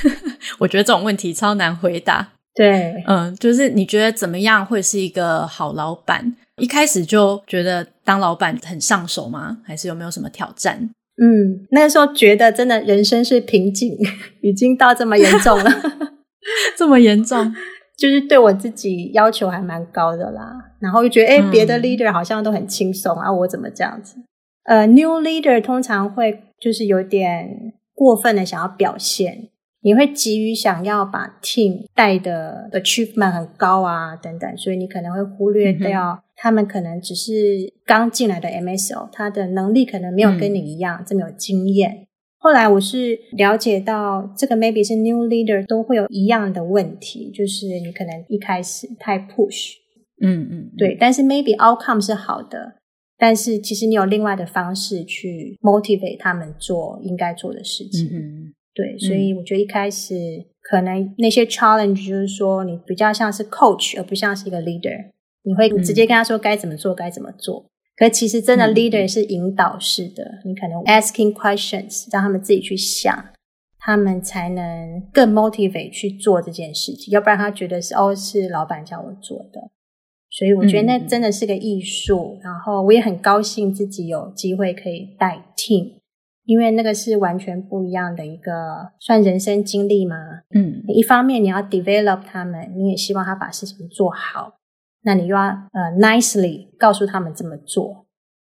[0.58, 2.32] 我觉得这种问题超难回答。
[2.54, 6.34] 对，嗯，就是你觉得怎么样会是一个好老板？
[6.56, 9.58] 一开始就觉得当老板很上手吗？
[9.62, 10.88] 还是有没有什么挑战？
[11.22, 13.96] 嗯，那个时候觉得真的人生是瓶颈，
[14.42, 15.70] 已经到这么严重了，
[16.76, 17.54] 这么严重。
[17.96, 24.16] 就是对我自己要求还蛮高的啦，然后又觉得诶别的 leader 好像都很轻松、嗯、啊，我怎么这样子？
[24.64, 29.48] 呃，new leader 通常会就是有点过分的想要表现，
[29.80, 37.32] 你会急于想要把 team 带的 achievement 很高啊等等，所以你可能会忽略掉他们可能只是
[37.86, 42.05] 刚进来的 MSO，他的能力可能没有跟你一样、嗯、这么有经验。
[42.46, 49.72] 后来我是了解到，这个 maybe 是 new leader 都会有一样的问题，就是你可能一开始太 push，
[50.22, 52.76] 嗯嗯，对，但是 maybe outcome 是好的，
[53.18, 58.06] 但是其实你有另外的方式去 motivate 他们做应该做的事情。
[58.12, 60.14] 嗯对，所以我觉得一开始
[60.62, 65.10] 可能那些 challenge 就是说你比较像是 coach，而不像是一个 leader。
[65.42, 67.66] 你会直接跟他说该怎么做，该怎么做。
[67.96, 73.24] 可其实真的 leader 是引导式的，你可能 asking questions，让他们自己去想，
[73.78, 77.10] 他们才能更 motivate 去做这件事情。
[77.12, 79.70] 要不然他觉得是哦，是老板叫我做的。
[80.28, 82.38] 所以我觉得那真的是个艺术。
[82.42, 85.94] 然后我也很高兴自己有机会可以带 team，
[86.44, 90.16] 因为那个是完全不一样的一个算人生经历嘛。
[90.50, 94.58] 嗯，一方面你要 develop 他们，你也希望他把事情做好。
[95.06, 98.06] 那你又要呃 nicely 告诉他们怎么做，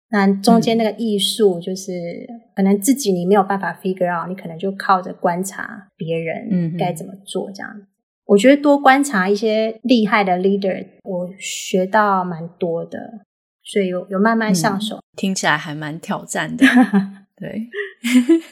[0.09, 1.91] 那中间那个艺术就是、
[2.29, 7.69] 嗯、可能自己你没有办法 figure out，你可能就靠着观察别人该怎么做这样。
[7.75, 7.85] 嗯、
[8.27, 13.25] 我觉得多观察一些厉害的 leader，我学到蛮多的，
[13.61, 14.95] 所以有有慢慢上手。
[14.95, 16.65] 嗯、听起来还蛮挑战的，
[17.35, 17.67] 对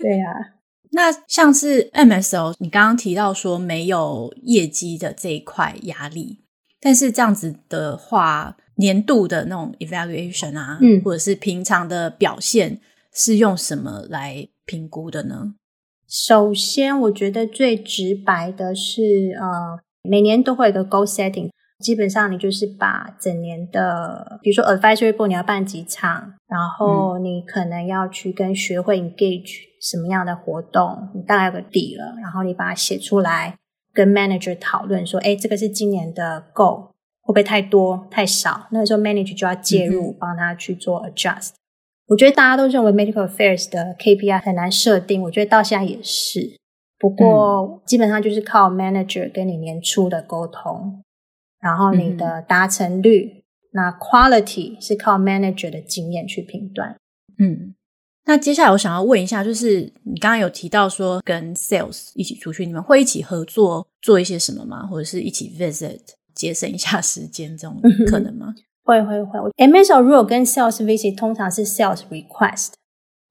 [0.02, 0.60] 对呀、啊。
[0.92, 6.43] 那像是 MSO，你刚刚提到说没有业绩的这一块压力。
[6.84, 12.82] 但是这样子的话，年度的那种 evaluation 啊，嗯，或者是平常的表现，
[13.14, 15.54] 是用什么来评估的呢？
[16.10, 19.02] 首先，我觉得最直白的是，
[19.40, 33.56] 呃，每年都会有一个 goal setting，基本上你就是把整年的，比如说 advisory board 你要办几场，然后你可能要去跟学会 engage 什么样的活动，你大概有个底了，然后你把它写出来。
[33.94, 36.88] 跟 manager 讨论说，哎，这个是今年的 goal，
[37.22, 38.68] 会不会太多太少？
[38.72, 41.52] 那个时候 manager 就要介入，嗯、帮他去做 adjust。
[42.08, 46.60] 我觉得大家都认为 medical affairs 的 KPI 很难设定，我觉得到现在也是。
[47.00, 51.04] 不过、嗯、基本上就是靠 manager 跟你年初的沟通，
[51.60, 56.98] 然后你的达成率，嗯、那 quality 是靠 manager 的经验去评断。
[57.38, 57.76] 嗯。
[58.26, 64.86] 那接下来我想要问一下，就是你刚刚有提到说跟 sales 一起出去，你们会一起合作做一些什么吗？
[64.88, 66.00] 或者是一起 visit
[66.34, 68.54] 节省一下时间这种可能吗？
[68.86, 69.40] 会会会。
[69.58, 72.70] MSO 如果跟 sales visit，通常是 sales request，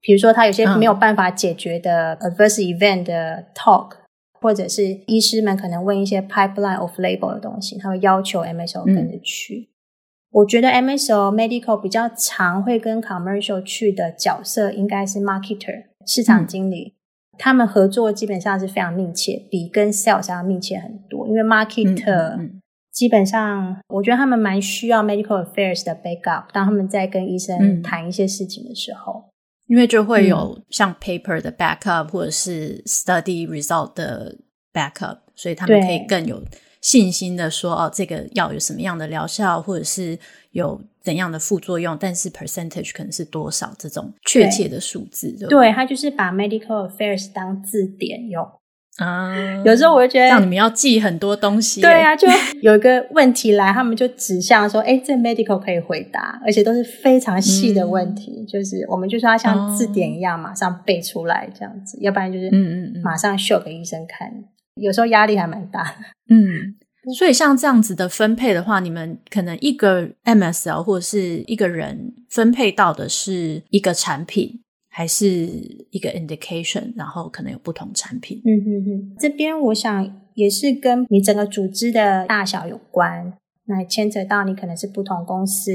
[0.01, 3.99] 比如说他有些没有办法解决的 adverse event 的 talk，、嗯、
[4.41, 9.69] 或者是医师们可能问一些 pipeline of label 的东西，他会要求 MSO 跟着去。
[9.69, 9.72] 嗯
[10.33, 16.95] 我觉得 MSO medical 比较常会跟 commercial 去的角色应该是 marketer 市场经理，
[17.33, 21.29] 嗯、他们合作基本上是非常密切，比跟 sales 要密切很多。
[21.29, 22.51] 因为 marketer
[22.91, 29.25] 基本上，我觉得他们蛮需要 medical affairs 的 backup，当他们在跟医生谈一些事情的时候，
[29.67, 34.37] 因为就会有像 paper 的 backup 或者是 study result 的
[34.73, 36.43] backup，所以他们可以更有。
[36.83, 40.19] 信心的说哦，这个药有什么样的疗效，或者是
[40.51, 48.45] 有怎样的副作用，但是 percentage 可能是多少这种确切的数字，对，他就是把 medical affairs 当字典用
[48.97, 49.33] 啊。
[49.65, 51.81] 有时候我就觉得，让你们要记很多东西。
[51.81, 52.27] 对啊，就
[52.61, 64.29] 有一个问题来，他们就指向说，哎，这 medical 可以回答，而且都是非常细的问题，嗯、就是我们就是要像字典一样马上背出来这样子，哦、要不然就是嗯嗯嗯，马上秀给医生看。
[64.77, 66.75] 有时候压力还蛮大的，嗯，
[67.19, 78.41] 所以像这样子的分配的话，你们可能一个 MSL 或者是一个人分配到的是一个产品，还是一个 indication，然后可能有不同产品。
[78.45, 83.35] 嗯嗯嗯，这边我想也是跟你整个组织的大小有关，
[83.67, 85.71] 那牵扯到你可能是不同公司，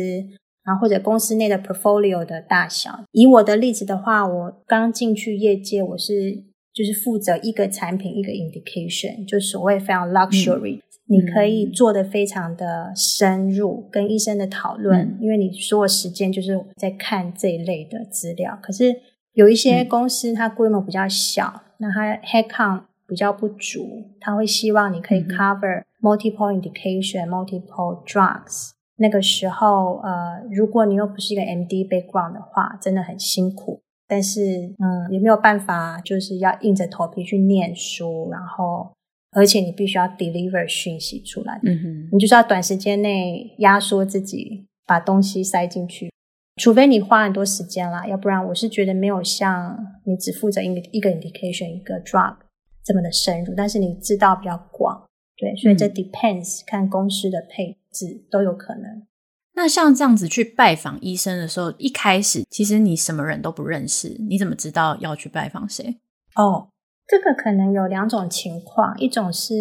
[0.63, 3.03] 然后或者公司内的 portfolio 的大小。
[3.11, 6.43] 以我的例子的话，我刚进去业界，我是。
[6.77, 18.59] 就是负责一个产品一个 indication，就所谓非常 luxury，、嗯、你可以做得非常的深入，跟医生的讨论，嗯、因为你所有时间就是在看这一类的资料。
[18.61, 18.95] 可是
[19.33, 28.73] 有一些公司它规模比较小，嗯、那它 headcount 比较不足，他会希望你可以 cover multiple indication、嗯、multiple drugs。
[28.97, 33.81] 那个时候，呃，如果你又不是一个 MD background 的话，真的很辛苦。
[34.07, 34.39] 但是，
[34.79, 38.89] 嗯，也没有办法，就是要硬着头皮去念书，然后，
[39.31, 46.09] 而且你必须要 deliver 讯息出来，嗯哼，你就是要短时间内压缩自己，把东西塞进去，
[46.55, 52.37] 除非你花很多时间啦，要不然我是觉得没有像你只负责一个一个 indication 一个 drug
[52.83, 55.05] 这么的深入，但是你知道比较广，
[55.35, 59.03] 对，所以这 depends、嗯、看公司的配置都有可能。
[59.57, 65.97] 那像这样子去拜访医生的时候，一开始其实你什么人都不认识，你怎么知道要去拜访谁？
[66.35, 66.69] 哦，
[67.07, 69.53] 这个可能有两种情况，一种是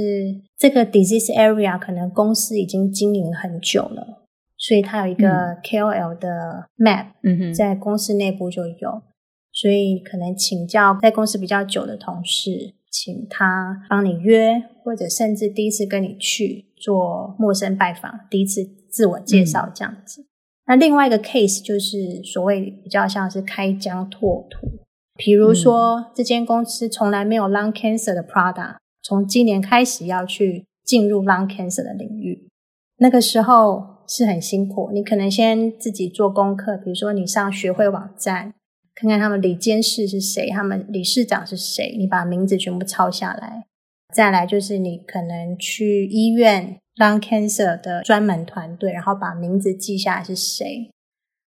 [0.59, 4.27] 这个 disease area 可能公司已经经营很久了，
[4.59, 9.03] 所以它有一个 KOL 的 map，嗯哼，在公司内部就有，
[9.51, 20.23] 所以可能请教在公司比较久的同事，请他帮你约，或者甚至第一次跟你去做陌生拜访，第一次自我介绍这样子。
[20.23, 20.27] 嗯、
[20.69, 24.67] 那另外一个 case 就是所谓比较像是开疆拓土，
[25.15, 32.49] 比如说、嗯、这间公司从来没有 lung cancer 的 product，从今年开始要去进入 lung cancer 的领域，
[32.97, 38.55] 那个时候是很辛苦，你可能先自己做功课，比如说你上学会网站。
[38.97, 43.67] 看看他们理监事是谁，他们理事长是谁，你把名字全部抄下来。
[44.15, 50.91] 再来就是你可能去医院 lung cancer 的专门团队，然后把名字记下来是谁，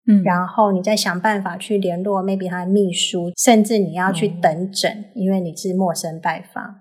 [0.06, 6.80] 嗯，然后你再想办法去联络 maybe 他的秘书，甚至你要去等诊，嗯、因为你是陌生拜访。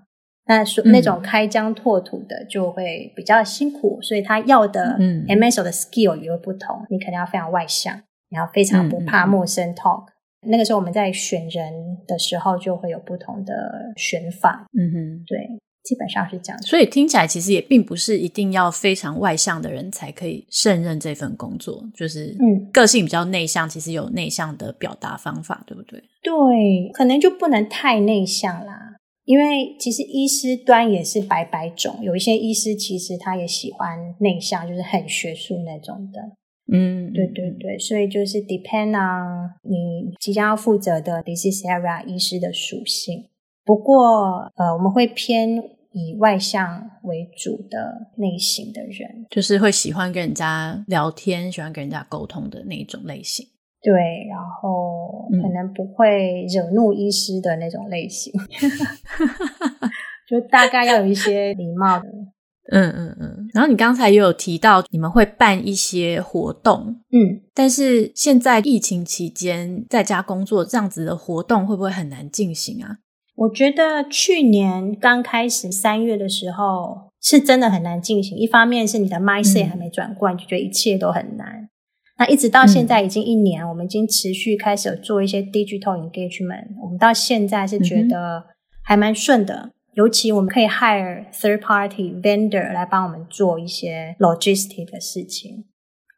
[0.50, 4.98] 那说那种开疆拓土的就会比较辛苦，所以他要的
[5.28, 6.86] MSO 的 skill 也会不同。
[6.90, 10.08] 你可能要非常外向，你要非常不怕陌生 talk。
[10.46, 11.74] 那个时候我们在选人
[12.06, 13.54] 的时候，就会有不同的
[13.96, 14.68] 选法。
[14.78, 15.40] 嗯哼，对，
[15.84, 16.62] 基本上是这样。
[16.62, 26.00] 所以听起来其实也并不是一定要非常外向的人才可以胜任这份工作，就是嗯，个性比较内向，其实有内向的表达方法，对不对？
[26.22, 36.22] 对，可能就不能太内向啦，因为其实医师端也是百百种，有一些医师其实他也喜欢内向，就是很学术那种的。
[36.72, 43.30] 嗯，对对对，所以就是 depend on 你即将要负责的 disease area 医师的属性。
[43.64, 45.58] 不过，呃，我们会偏
[45.92, 53.46] 以外向为主的类型的人，就是会喜欢跟人家聊天，喜欢跟人家沟通的那一种类型。
[53.82, 59.90] 对，然后可能不会惹怒医师的那种类型，嗯、
[60.28, 62.06] 就大概要有一些礼貌的。
[62.72, 72.98] 嗯嗯嗯，然后你刚才也有提到你们会办一些活动，嗯，但是现在疫情期间在家工作这样子的活动会不会很难进行啊？
[73.36, 81.70] 我觉得去年刚开始三月的时候是真的很难进行，一方面是你的 mindset 还没转过来，嗯，就觉得一切都很难。
[82.20, 88.44] 那一直到现在已经一年，嗯，我们已经持续开始有做一些 digital engagement，我们到现在是觉得
[88.84, 89.72] 还蛮顺的。
[89.98, 95.66] 尤其我们可以 hire third party vendor 来帮我们做一些 logistic 的事情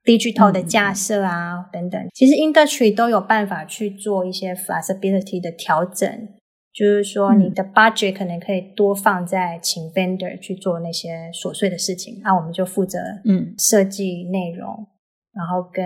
[0.03, 2.09] ，digital 的架设啊、嗯、等等。
[2.13, 6.27] 其实 industry 都有办法去做一些 flexibility 的调整，
[6.73, 14.88] 就是说你的 budget 可能可以多放在请 vendor 去做那些琐碎的事情，那我们就负责嗯设计内容，
[15.34, 15.86] 然后跟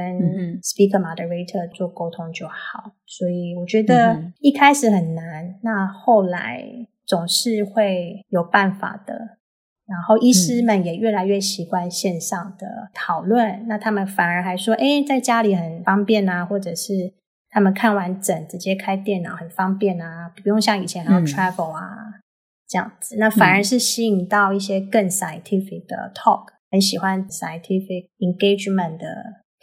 [0.63, 2.93] speaker moderator 做沟通就好。
[3.05, 6.87] 所以我觉得一开始很难，那后来。
[7.05, 9.37] 总是会有办法的，
[9.85, 17.13] 然后医师们也越来越习惯线上的讨论，嗯、那他们反而还说，哎，在家里很方便啊，或者是
[17.49, 22.21] 他们看完诊直接开电脑很方便啊，不用像以前还要 travel 啊、嗯、
[22.67, 29.05] 这样子，那反而是吸引到一些更 scientific 的 talk，、嗯、很喜欢 scientific engagement 的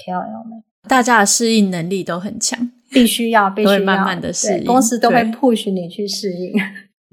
[0.05, 3.79] KOL 们，大家的适应能力都很强，必须要必须要。
[3.81, 6.53] 慢慢的适应，公司都会 push 你去适应。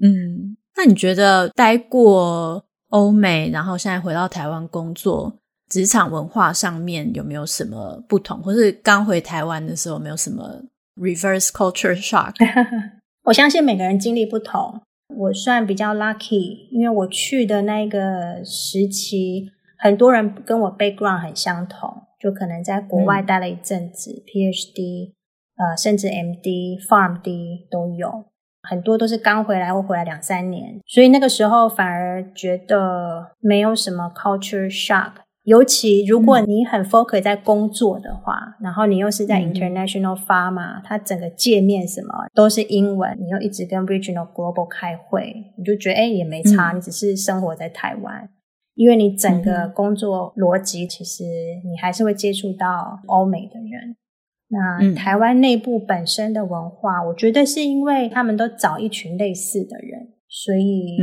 [0.00, 5.32] 嗯，那你觉得待过欧美，然后现在回到台湾工作，
[5.68, 8.40] 职场文化上面有没有什么不同？
[8.42, 10.62] 或是刚回台湾的时候，有没有什么
[10.96, 12.34] reverse culture shock？
[13.24, 14.80] 我相信每个人经历不同，
[15.14, 25.12] 我算比较 lucky，因为我去的那个时期，很多人跟我 background 很相同，就可能在国外待了一阵子，嗯，PhD，
[25.56, 28.26] 呃，甚至 MD、PharmD 都有。
[28.62, 35.12] 很多都是刚回来或回来两三年，所以那个时候反而觉得没有什么 culture shock。
[35.44, 48.28] 尤其如果你很 focus 在工作的话，嗯、然后你又是在 international pharma，、嗯、它整个界面什么都是英文，你又一直跟 regional global 开会，你就觉得哎也没差，你只是生活在台湾，嗯、
[48.74, 51.24] 因为你整个工作逻辑其实
[51.64, 53.96] 你还是会接触到欧美的人。
[54.48, 60.96] 那台湾内部本身的文化，嗯，我觉得是因为他们都找一群类似的人，所以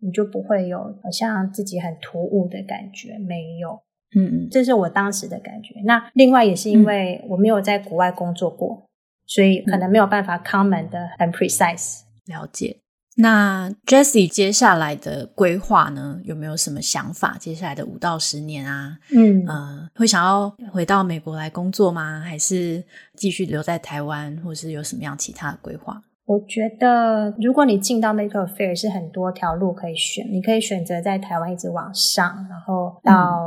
[0.00, 3.80] 你就不会有好像自己很突兀的感觉，没有。
[4.16, 5.74] 嗯嗯，这是我当时的感觉。
[5.84, 8.84] 那另外也是因为我没有在国外工作过，
[9.24, 12.00] 所以可能没有办法 comment 的很 precise。
[12.26, 12.76] 了解。
[13.20, 16.18] 那 Jessie 接下来的规划呢？
[16.24, 17.36] 有没有什么想法？
[17.38, 22.20] 接下来的五到十年啊，嗯呃，会想要回到美国来工作吗？
[22.20, 22.82] 还是
[23.14, 26.02] 继续留在台湾，或是有什么样其他的规划？
[26.24, 33.40] 我觉得，如果你进到 Medical Affairs 是很多条路可以选，你可以选择在台湾一直往上，然后到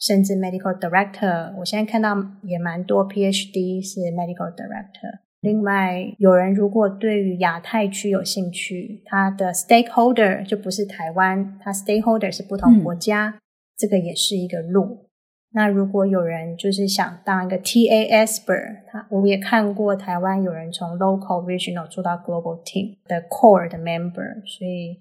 [0.00, 1.54] 甚至 medical director。
[1.56, 5.20] 我现在看到也蛮多 PhD 是 medical director。
[5.40, 13.40] 另外，有人如果对于亚太区有兴趣，他的 stakeholder 就不是台湾，他 stakeholder 是不同国家，嗯、
[13.76, 15.06] 这个也是一个路。
[15.52, 25.00] 那如果有人就是想当一个 TA expert，他我也看过台湾有人从 local regional 做到 global team 的 core 的 member，所以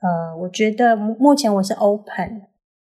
[0.00, 2.42] 呃，我觉得目前我是 open，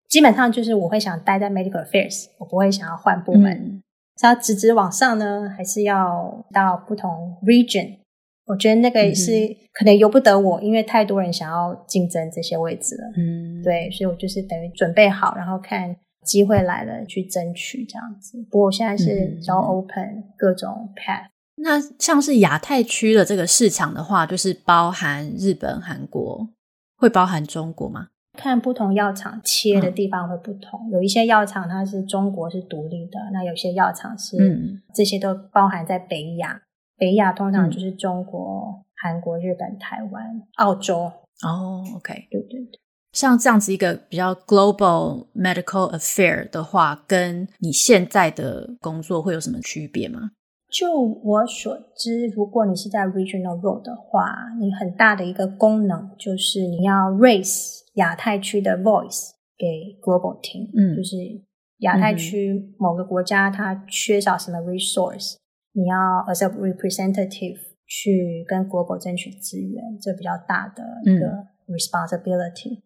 [0.08, 3.52] 基本上就是我会想待在 medical affairs，我不会想要换部门。
[3.52, 3.82] 嗯
[4.22, 7.98] 是要直直往上呢，还是要到不同 region？
[8.46, 9.30] 我觉得那个是
[9.72, 13.02] 可能由不得我，因为太多人想要竞争这些位置了。
[13.16, 18.40] 嗯，对，所以我就是等于准备好，然后看机会来了去争取这样子。
[18.50, 21.26] 不过我现在是比较 open 各种 path。
[21.56, 26.48] 那像是亚太区的这个市场的话，就是包含日本、韩国，
[26.96, 28.08] 会包含中国吗？
[28.38, 36.62] 看不同药厂切的地方会不同，嗯、有一些药厂它是中国是独立的，那有些药厂是、嗯、这些都包含在北亚。
[36.96, 41.12] 北亚通常就是中国、韩、嗯、国、日本、台湾、澳洲。
[41.44, 42.80] 哦，OK，对对对。
[43.12, 50.30] 像这样子一个比较 global medical affair 的话，跟你现在的工作会有什么区别吗？
[50.70, 61.16] 就我所知，如果你是在 regional role 的话，你很大的一个功能就是你要 raise 亚太区的 voice 给 global team，嗯，就是
[61.78, 65.38] 亚太区某个国家它缺少什么 resource，、嗯、
[65.82, 65.96] 你要
[66.28, 71.26] as a representative 去跟 global 争取资源，这比较大的一个
[71.66, 72.78] responsibility。
[72.78, 72.82] 嗯、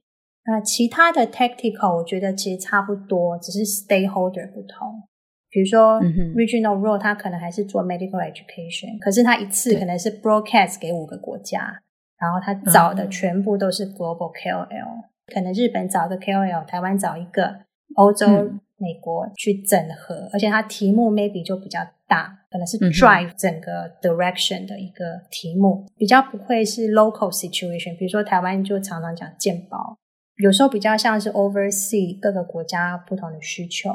[0.46, 5.02] 那其他的 tactical 我觉得其实差不多，只是 stakeholder 不同。
[5.48, 11.80] 比如说、嗯、哼 regional role 它可能还是做 medical education，可是它一次可能是 broadcast 给五个国家。
[12.18, 17.60] 然后他找的全部都是 global KOL，、嗯、可能日本找个 KOL，台湾找一个，
[17.96, 27.96] 欧洲、嗯、美国去整合，而且他题目 maybe 就比较大，可能是 drive 整个 direction 的一个题目，嗯、比较不会是 local situation。
[27.98, 29.98] 比如说台湾就常常讲健保，
[30.36, 33.90] 有时候比较像是 oversee 各个国家不同的需求，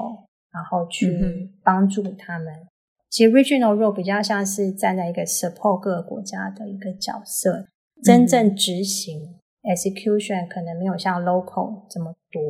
[0.53, 2.53] 然后去帮助他们。
[2.53, 2.67] 嗯、
[3.09, 7.65] 其实 regional role 比较像是站在一个 support 各个国家的一个角色。
[8.03, 9.21] 真正执行、
[9.63, 12.41] 嗯、execution 可能没有像 local 这么多，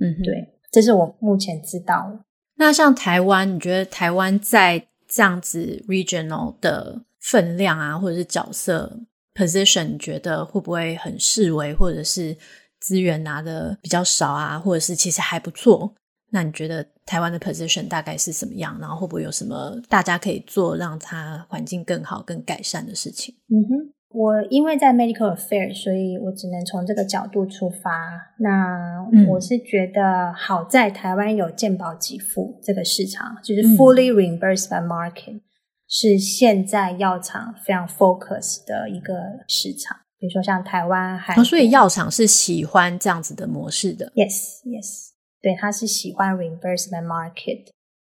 [0.00, 2.20] 嗯哼，对，这是我目前知道的。
[2.56, 9.00] 那像台湾，你觉得台湾在这样子 regional 的分量啊，或者是角色
[9.34, 12.36] position，你觉得会不会很式微，或者是
[12.78, 15.92] 资源拿的比较少啊，或者是其实还不错？
[16.30, 18.78] 那你觉得台湾的 position 大概是什么样？
[18.80, 23.34] 然后会不会有什么大家可以做，让它环境更好、更改善的事情？
[23.48, 23.92] 嗯哼。
[24.14, 28.32] 我因为在 medical affairs，所以我只能从这个角度出发。
[28.38, 35.40] 那我是觉得好在台湾有健保给付这个市场，就是 fully reimbursed by market，、嗯、
[35.88, 39.14] 是现在药厂非常 focus 的一个
[39.48, 39.96] 市场。
[40.18, 44.06] 比如说像台湾还，哦，所以药厂是喜欢这样子的模式的。
[44.14, 45.08] Yes, yes，
[45.40, 47.66] 对，他是喜欢 reimbursed by market，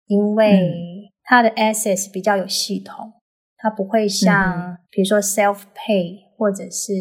[0.07, 3.12] 因为他的 access 比较有系统。
[3.59, 6.92] 它不会像，比如说 self pay，或者是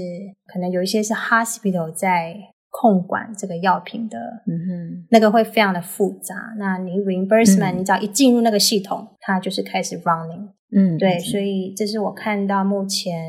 [0.51, 2.35] 可能有一些是 hospital 在
[2.69, 6.35] 控管这个药品的，嗯哼，那个会非常的复杂。
[6.57, 13.23] 那你 reimbursement，、嗯、你只要一进入那个系统，它就是开始 running，嗯，对，所以这是我看到目前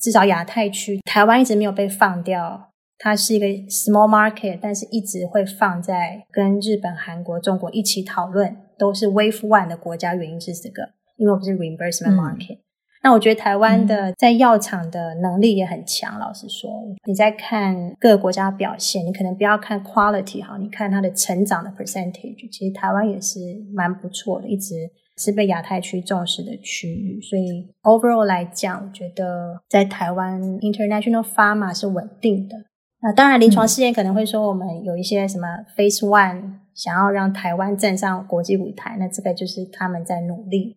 [0.00, 12.56] 至少亚太区台湾一直没有被放掉，它是一个 small market，但是一直会放在跟日本、韩国、中国一起讨论，都是 wave one 的国家，原因是这个，因为我不是 reimbursement market。
[12.56, 12.62] 嗯
[13.02, 16.16] 那我觉得台湾的在药厂的能力也很强。
[16.16, 16.70] 嗯、老实说，
[17.04, 23.40] 你在看各个国家表现，你可能不要看 quality 哈，你看它的成长的 percentage，其实台湾也是
[23.74, 27.20] 蛮不错的，一直是被亚太区重视的区域。
[27.20, 32.56] 所以 overall 来讲，我觉得在台湾 international pharma 是稳定的。
[33.00, 40.76] 那当然，临床试验可能会说我们有一些什么 phase one 想要让台湾站上国际舞台，那这个就是他们在努力。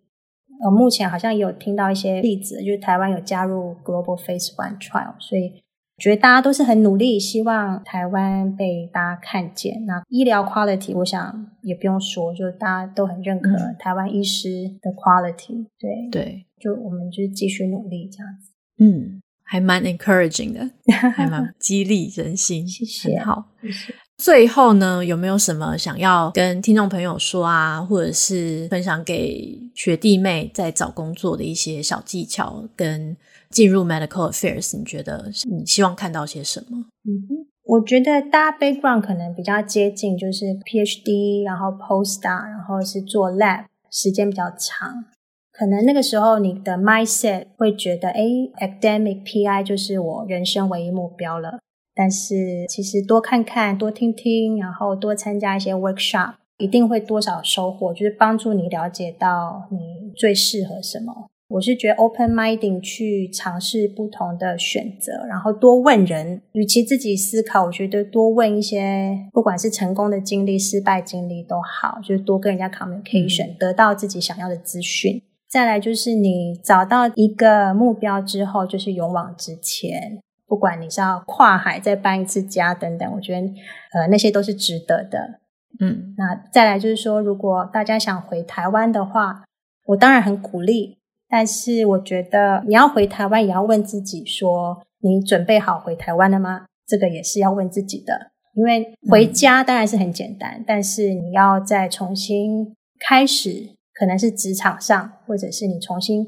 [0.63, 5.61] 呃，目前好像也有听到一些例子，就是台湾有加入 Global Phase One Trial，所以
[5.97, 9.85] 觉得大家都是很努力，希望台湾被大家看见。
[9.85, 13.49] 那医疗 quality，我想也不用说，就大家都很认可
[13.79, 14.47] 台湾医师
[14.81, 15.67] 的 quality。
[15.79, 18.51] 对对，就我们就继续努力这样子。
[18.77, 20.69] 嗯，还蛮 encouraging 的，
[21.11, 22.67] 还蛮 激励人心。
[22.67, 23.93] 谢谢，好，谢谢。
[24.17, 33.15] 最后呢，有没有什么想要跟听众朋友说啊，或者是分享给学弟妹在找工作的一些小技巧，跟
[33.49, 36.77] 进入 medical affairs，你觉得你希望看到些什么？
[37.03, 45.05] 嗯哼，我觉得大家 background 可能比较接近，就是 PhD，然后 Postdoc，然后是做 lab，时间比较长。
[45.51, 48.23] 可能那个时候你的 mindset 会觉得，哎
[48.59, 51.59] ，academic PI 就是我人生唯一目标了。
[51.95, 61.27] 但是其实多看看，多听听，然后多参加一些 workshop，一定会多少收获，就是帮助你了解到你最适合什么。
[61.47, 75.21] 我是觉得 open minding 去尝试不同的选择，然后多问人，与其自己思考，我觉得多问一些，不管是成功的经历、失败经历都好，就是多跟人家 communication，嗯，得到自己想要的资讯。
[75.47, 80.19] 再来就是你找到一个目标之后，就是勇往直前。
[80.47, 83.47] 不管你是要跨海再搬一次家等等，我觉得
[83.93, 85.39] 呃那些都是值得的。
[85.79, 89.43] 嗯，那再来就是说，如果大家想回台湾的话，
[89.87, 90.97] 我当然很鼓励。
[91.27, 96.67] 但是我觉得你要回台湾，也要问自己说，你准备好回台湾了吗？
[96.87, 98.31] 这个也是要问自己的。
[98.53, 106.25] 因为回家当然是很简单，嗯，但是你要再重新开始，可能是职场上，或者是你重新。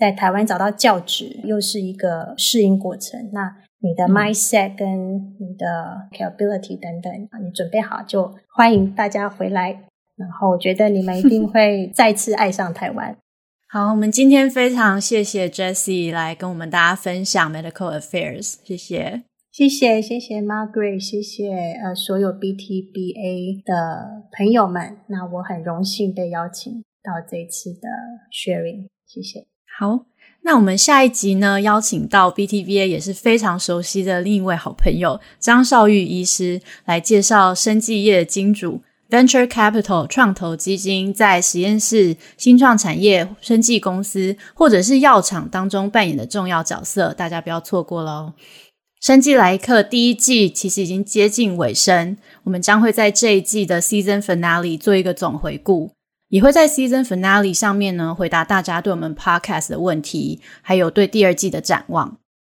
[0.00, 3.28] 在台湾找到教职，又是一个适应过程。
[3.34, 7.12] 那你的 mindset 跟你的 capability 等等，
[7.44, 9.84] 你准备好就欢迎大家回来。
[10.16, 13.14] 然后我觉得你们一定会再次爱上台湾。
[13.68, 19.22] 好，我们今天非常谢谢 Jessie 来跟我们大家分享 medical affairs，谢谢，
[19.52, 24.96] 谢谢，谢谢 Margaret，谢谢呃所有 BTBA 的朋友们。
[25.08, 27.88] 那我很荣幸被邀请到这次的
[28.32, 29.49] sharing，谢谢。
[29.80, 30.00] 好，
[30.42, 48.34] 那我们下一集呢，邀请到 BTBA 也是非常熟悉的另一位好朋友张绍玉医师来介绍生技业的金主 Venture Capital 创投基金在实验室、新创产业、生技公司或者是药厂当中扮演的重要角色，大家不要错过喽。
[49.00, 55.92] 生技来客第一季其实已经接近尾声，我们将会在这一季的 Season Finale 做一个总回顾。
[56.30, 62.16] 也会在 Season Finale 上面呢，回答大家对我们 Podcast 的问题，还有对第二季的展望。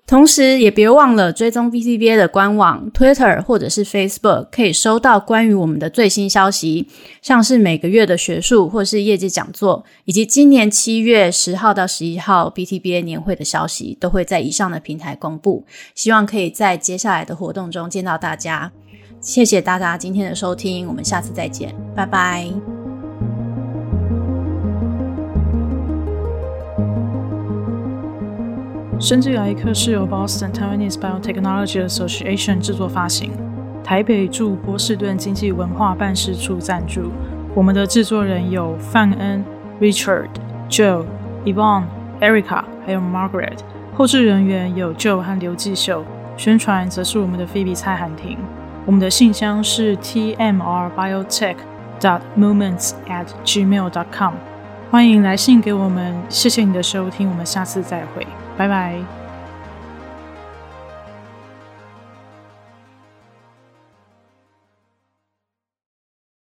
[0.10, 6.88] 同时，也别忘了追踪 BTBA 的官网、Twitter 或者是 Facebook，可以收到关于我们的最新消息，
[7.22, 15.64] 像是每个月的学术或是业绩讲座，以及今年七月十号到十一号 BTBA 年会的消息，都会在以上的平台公布。
[15.94, 18.72] 希望可以在接下来的活动中见到大家。
[19.22, 22.89] 谢谢大家今天的收听，我们下次再见，拜拜。
[29.00, 33.32] 生技来一课是由 Boston Taiwanese Biotechnology Association 制作发行，
[33.82, 37.10] 台北驻波士顿经济文化办事处赞助。
[37.56, 39.46] 我们的制作人有范恩、
[39.80, 40.28] Richard、
[40.70, 41.06] Joe、
[41.46, 41.84] Yvonne、
[42.20, 43.60] Erica，还有 Margaret。
[43.96, 46.04] 后制人员有 Joe 和刘继秀，
[46.36, 48.38] 宣传则是我们的 Phoebe 蔡涵婷。
[48.86, 51.56] 我们的信箱是 tmrbiotech
[52.02, 54.34] dot moments at gmail dot com
[54.92, 56.22] 欢迎来信给我们。
[56.28, 58.28] 谢谢你的收听，我们下次再会。
[58.60, 59.19] 拜拜。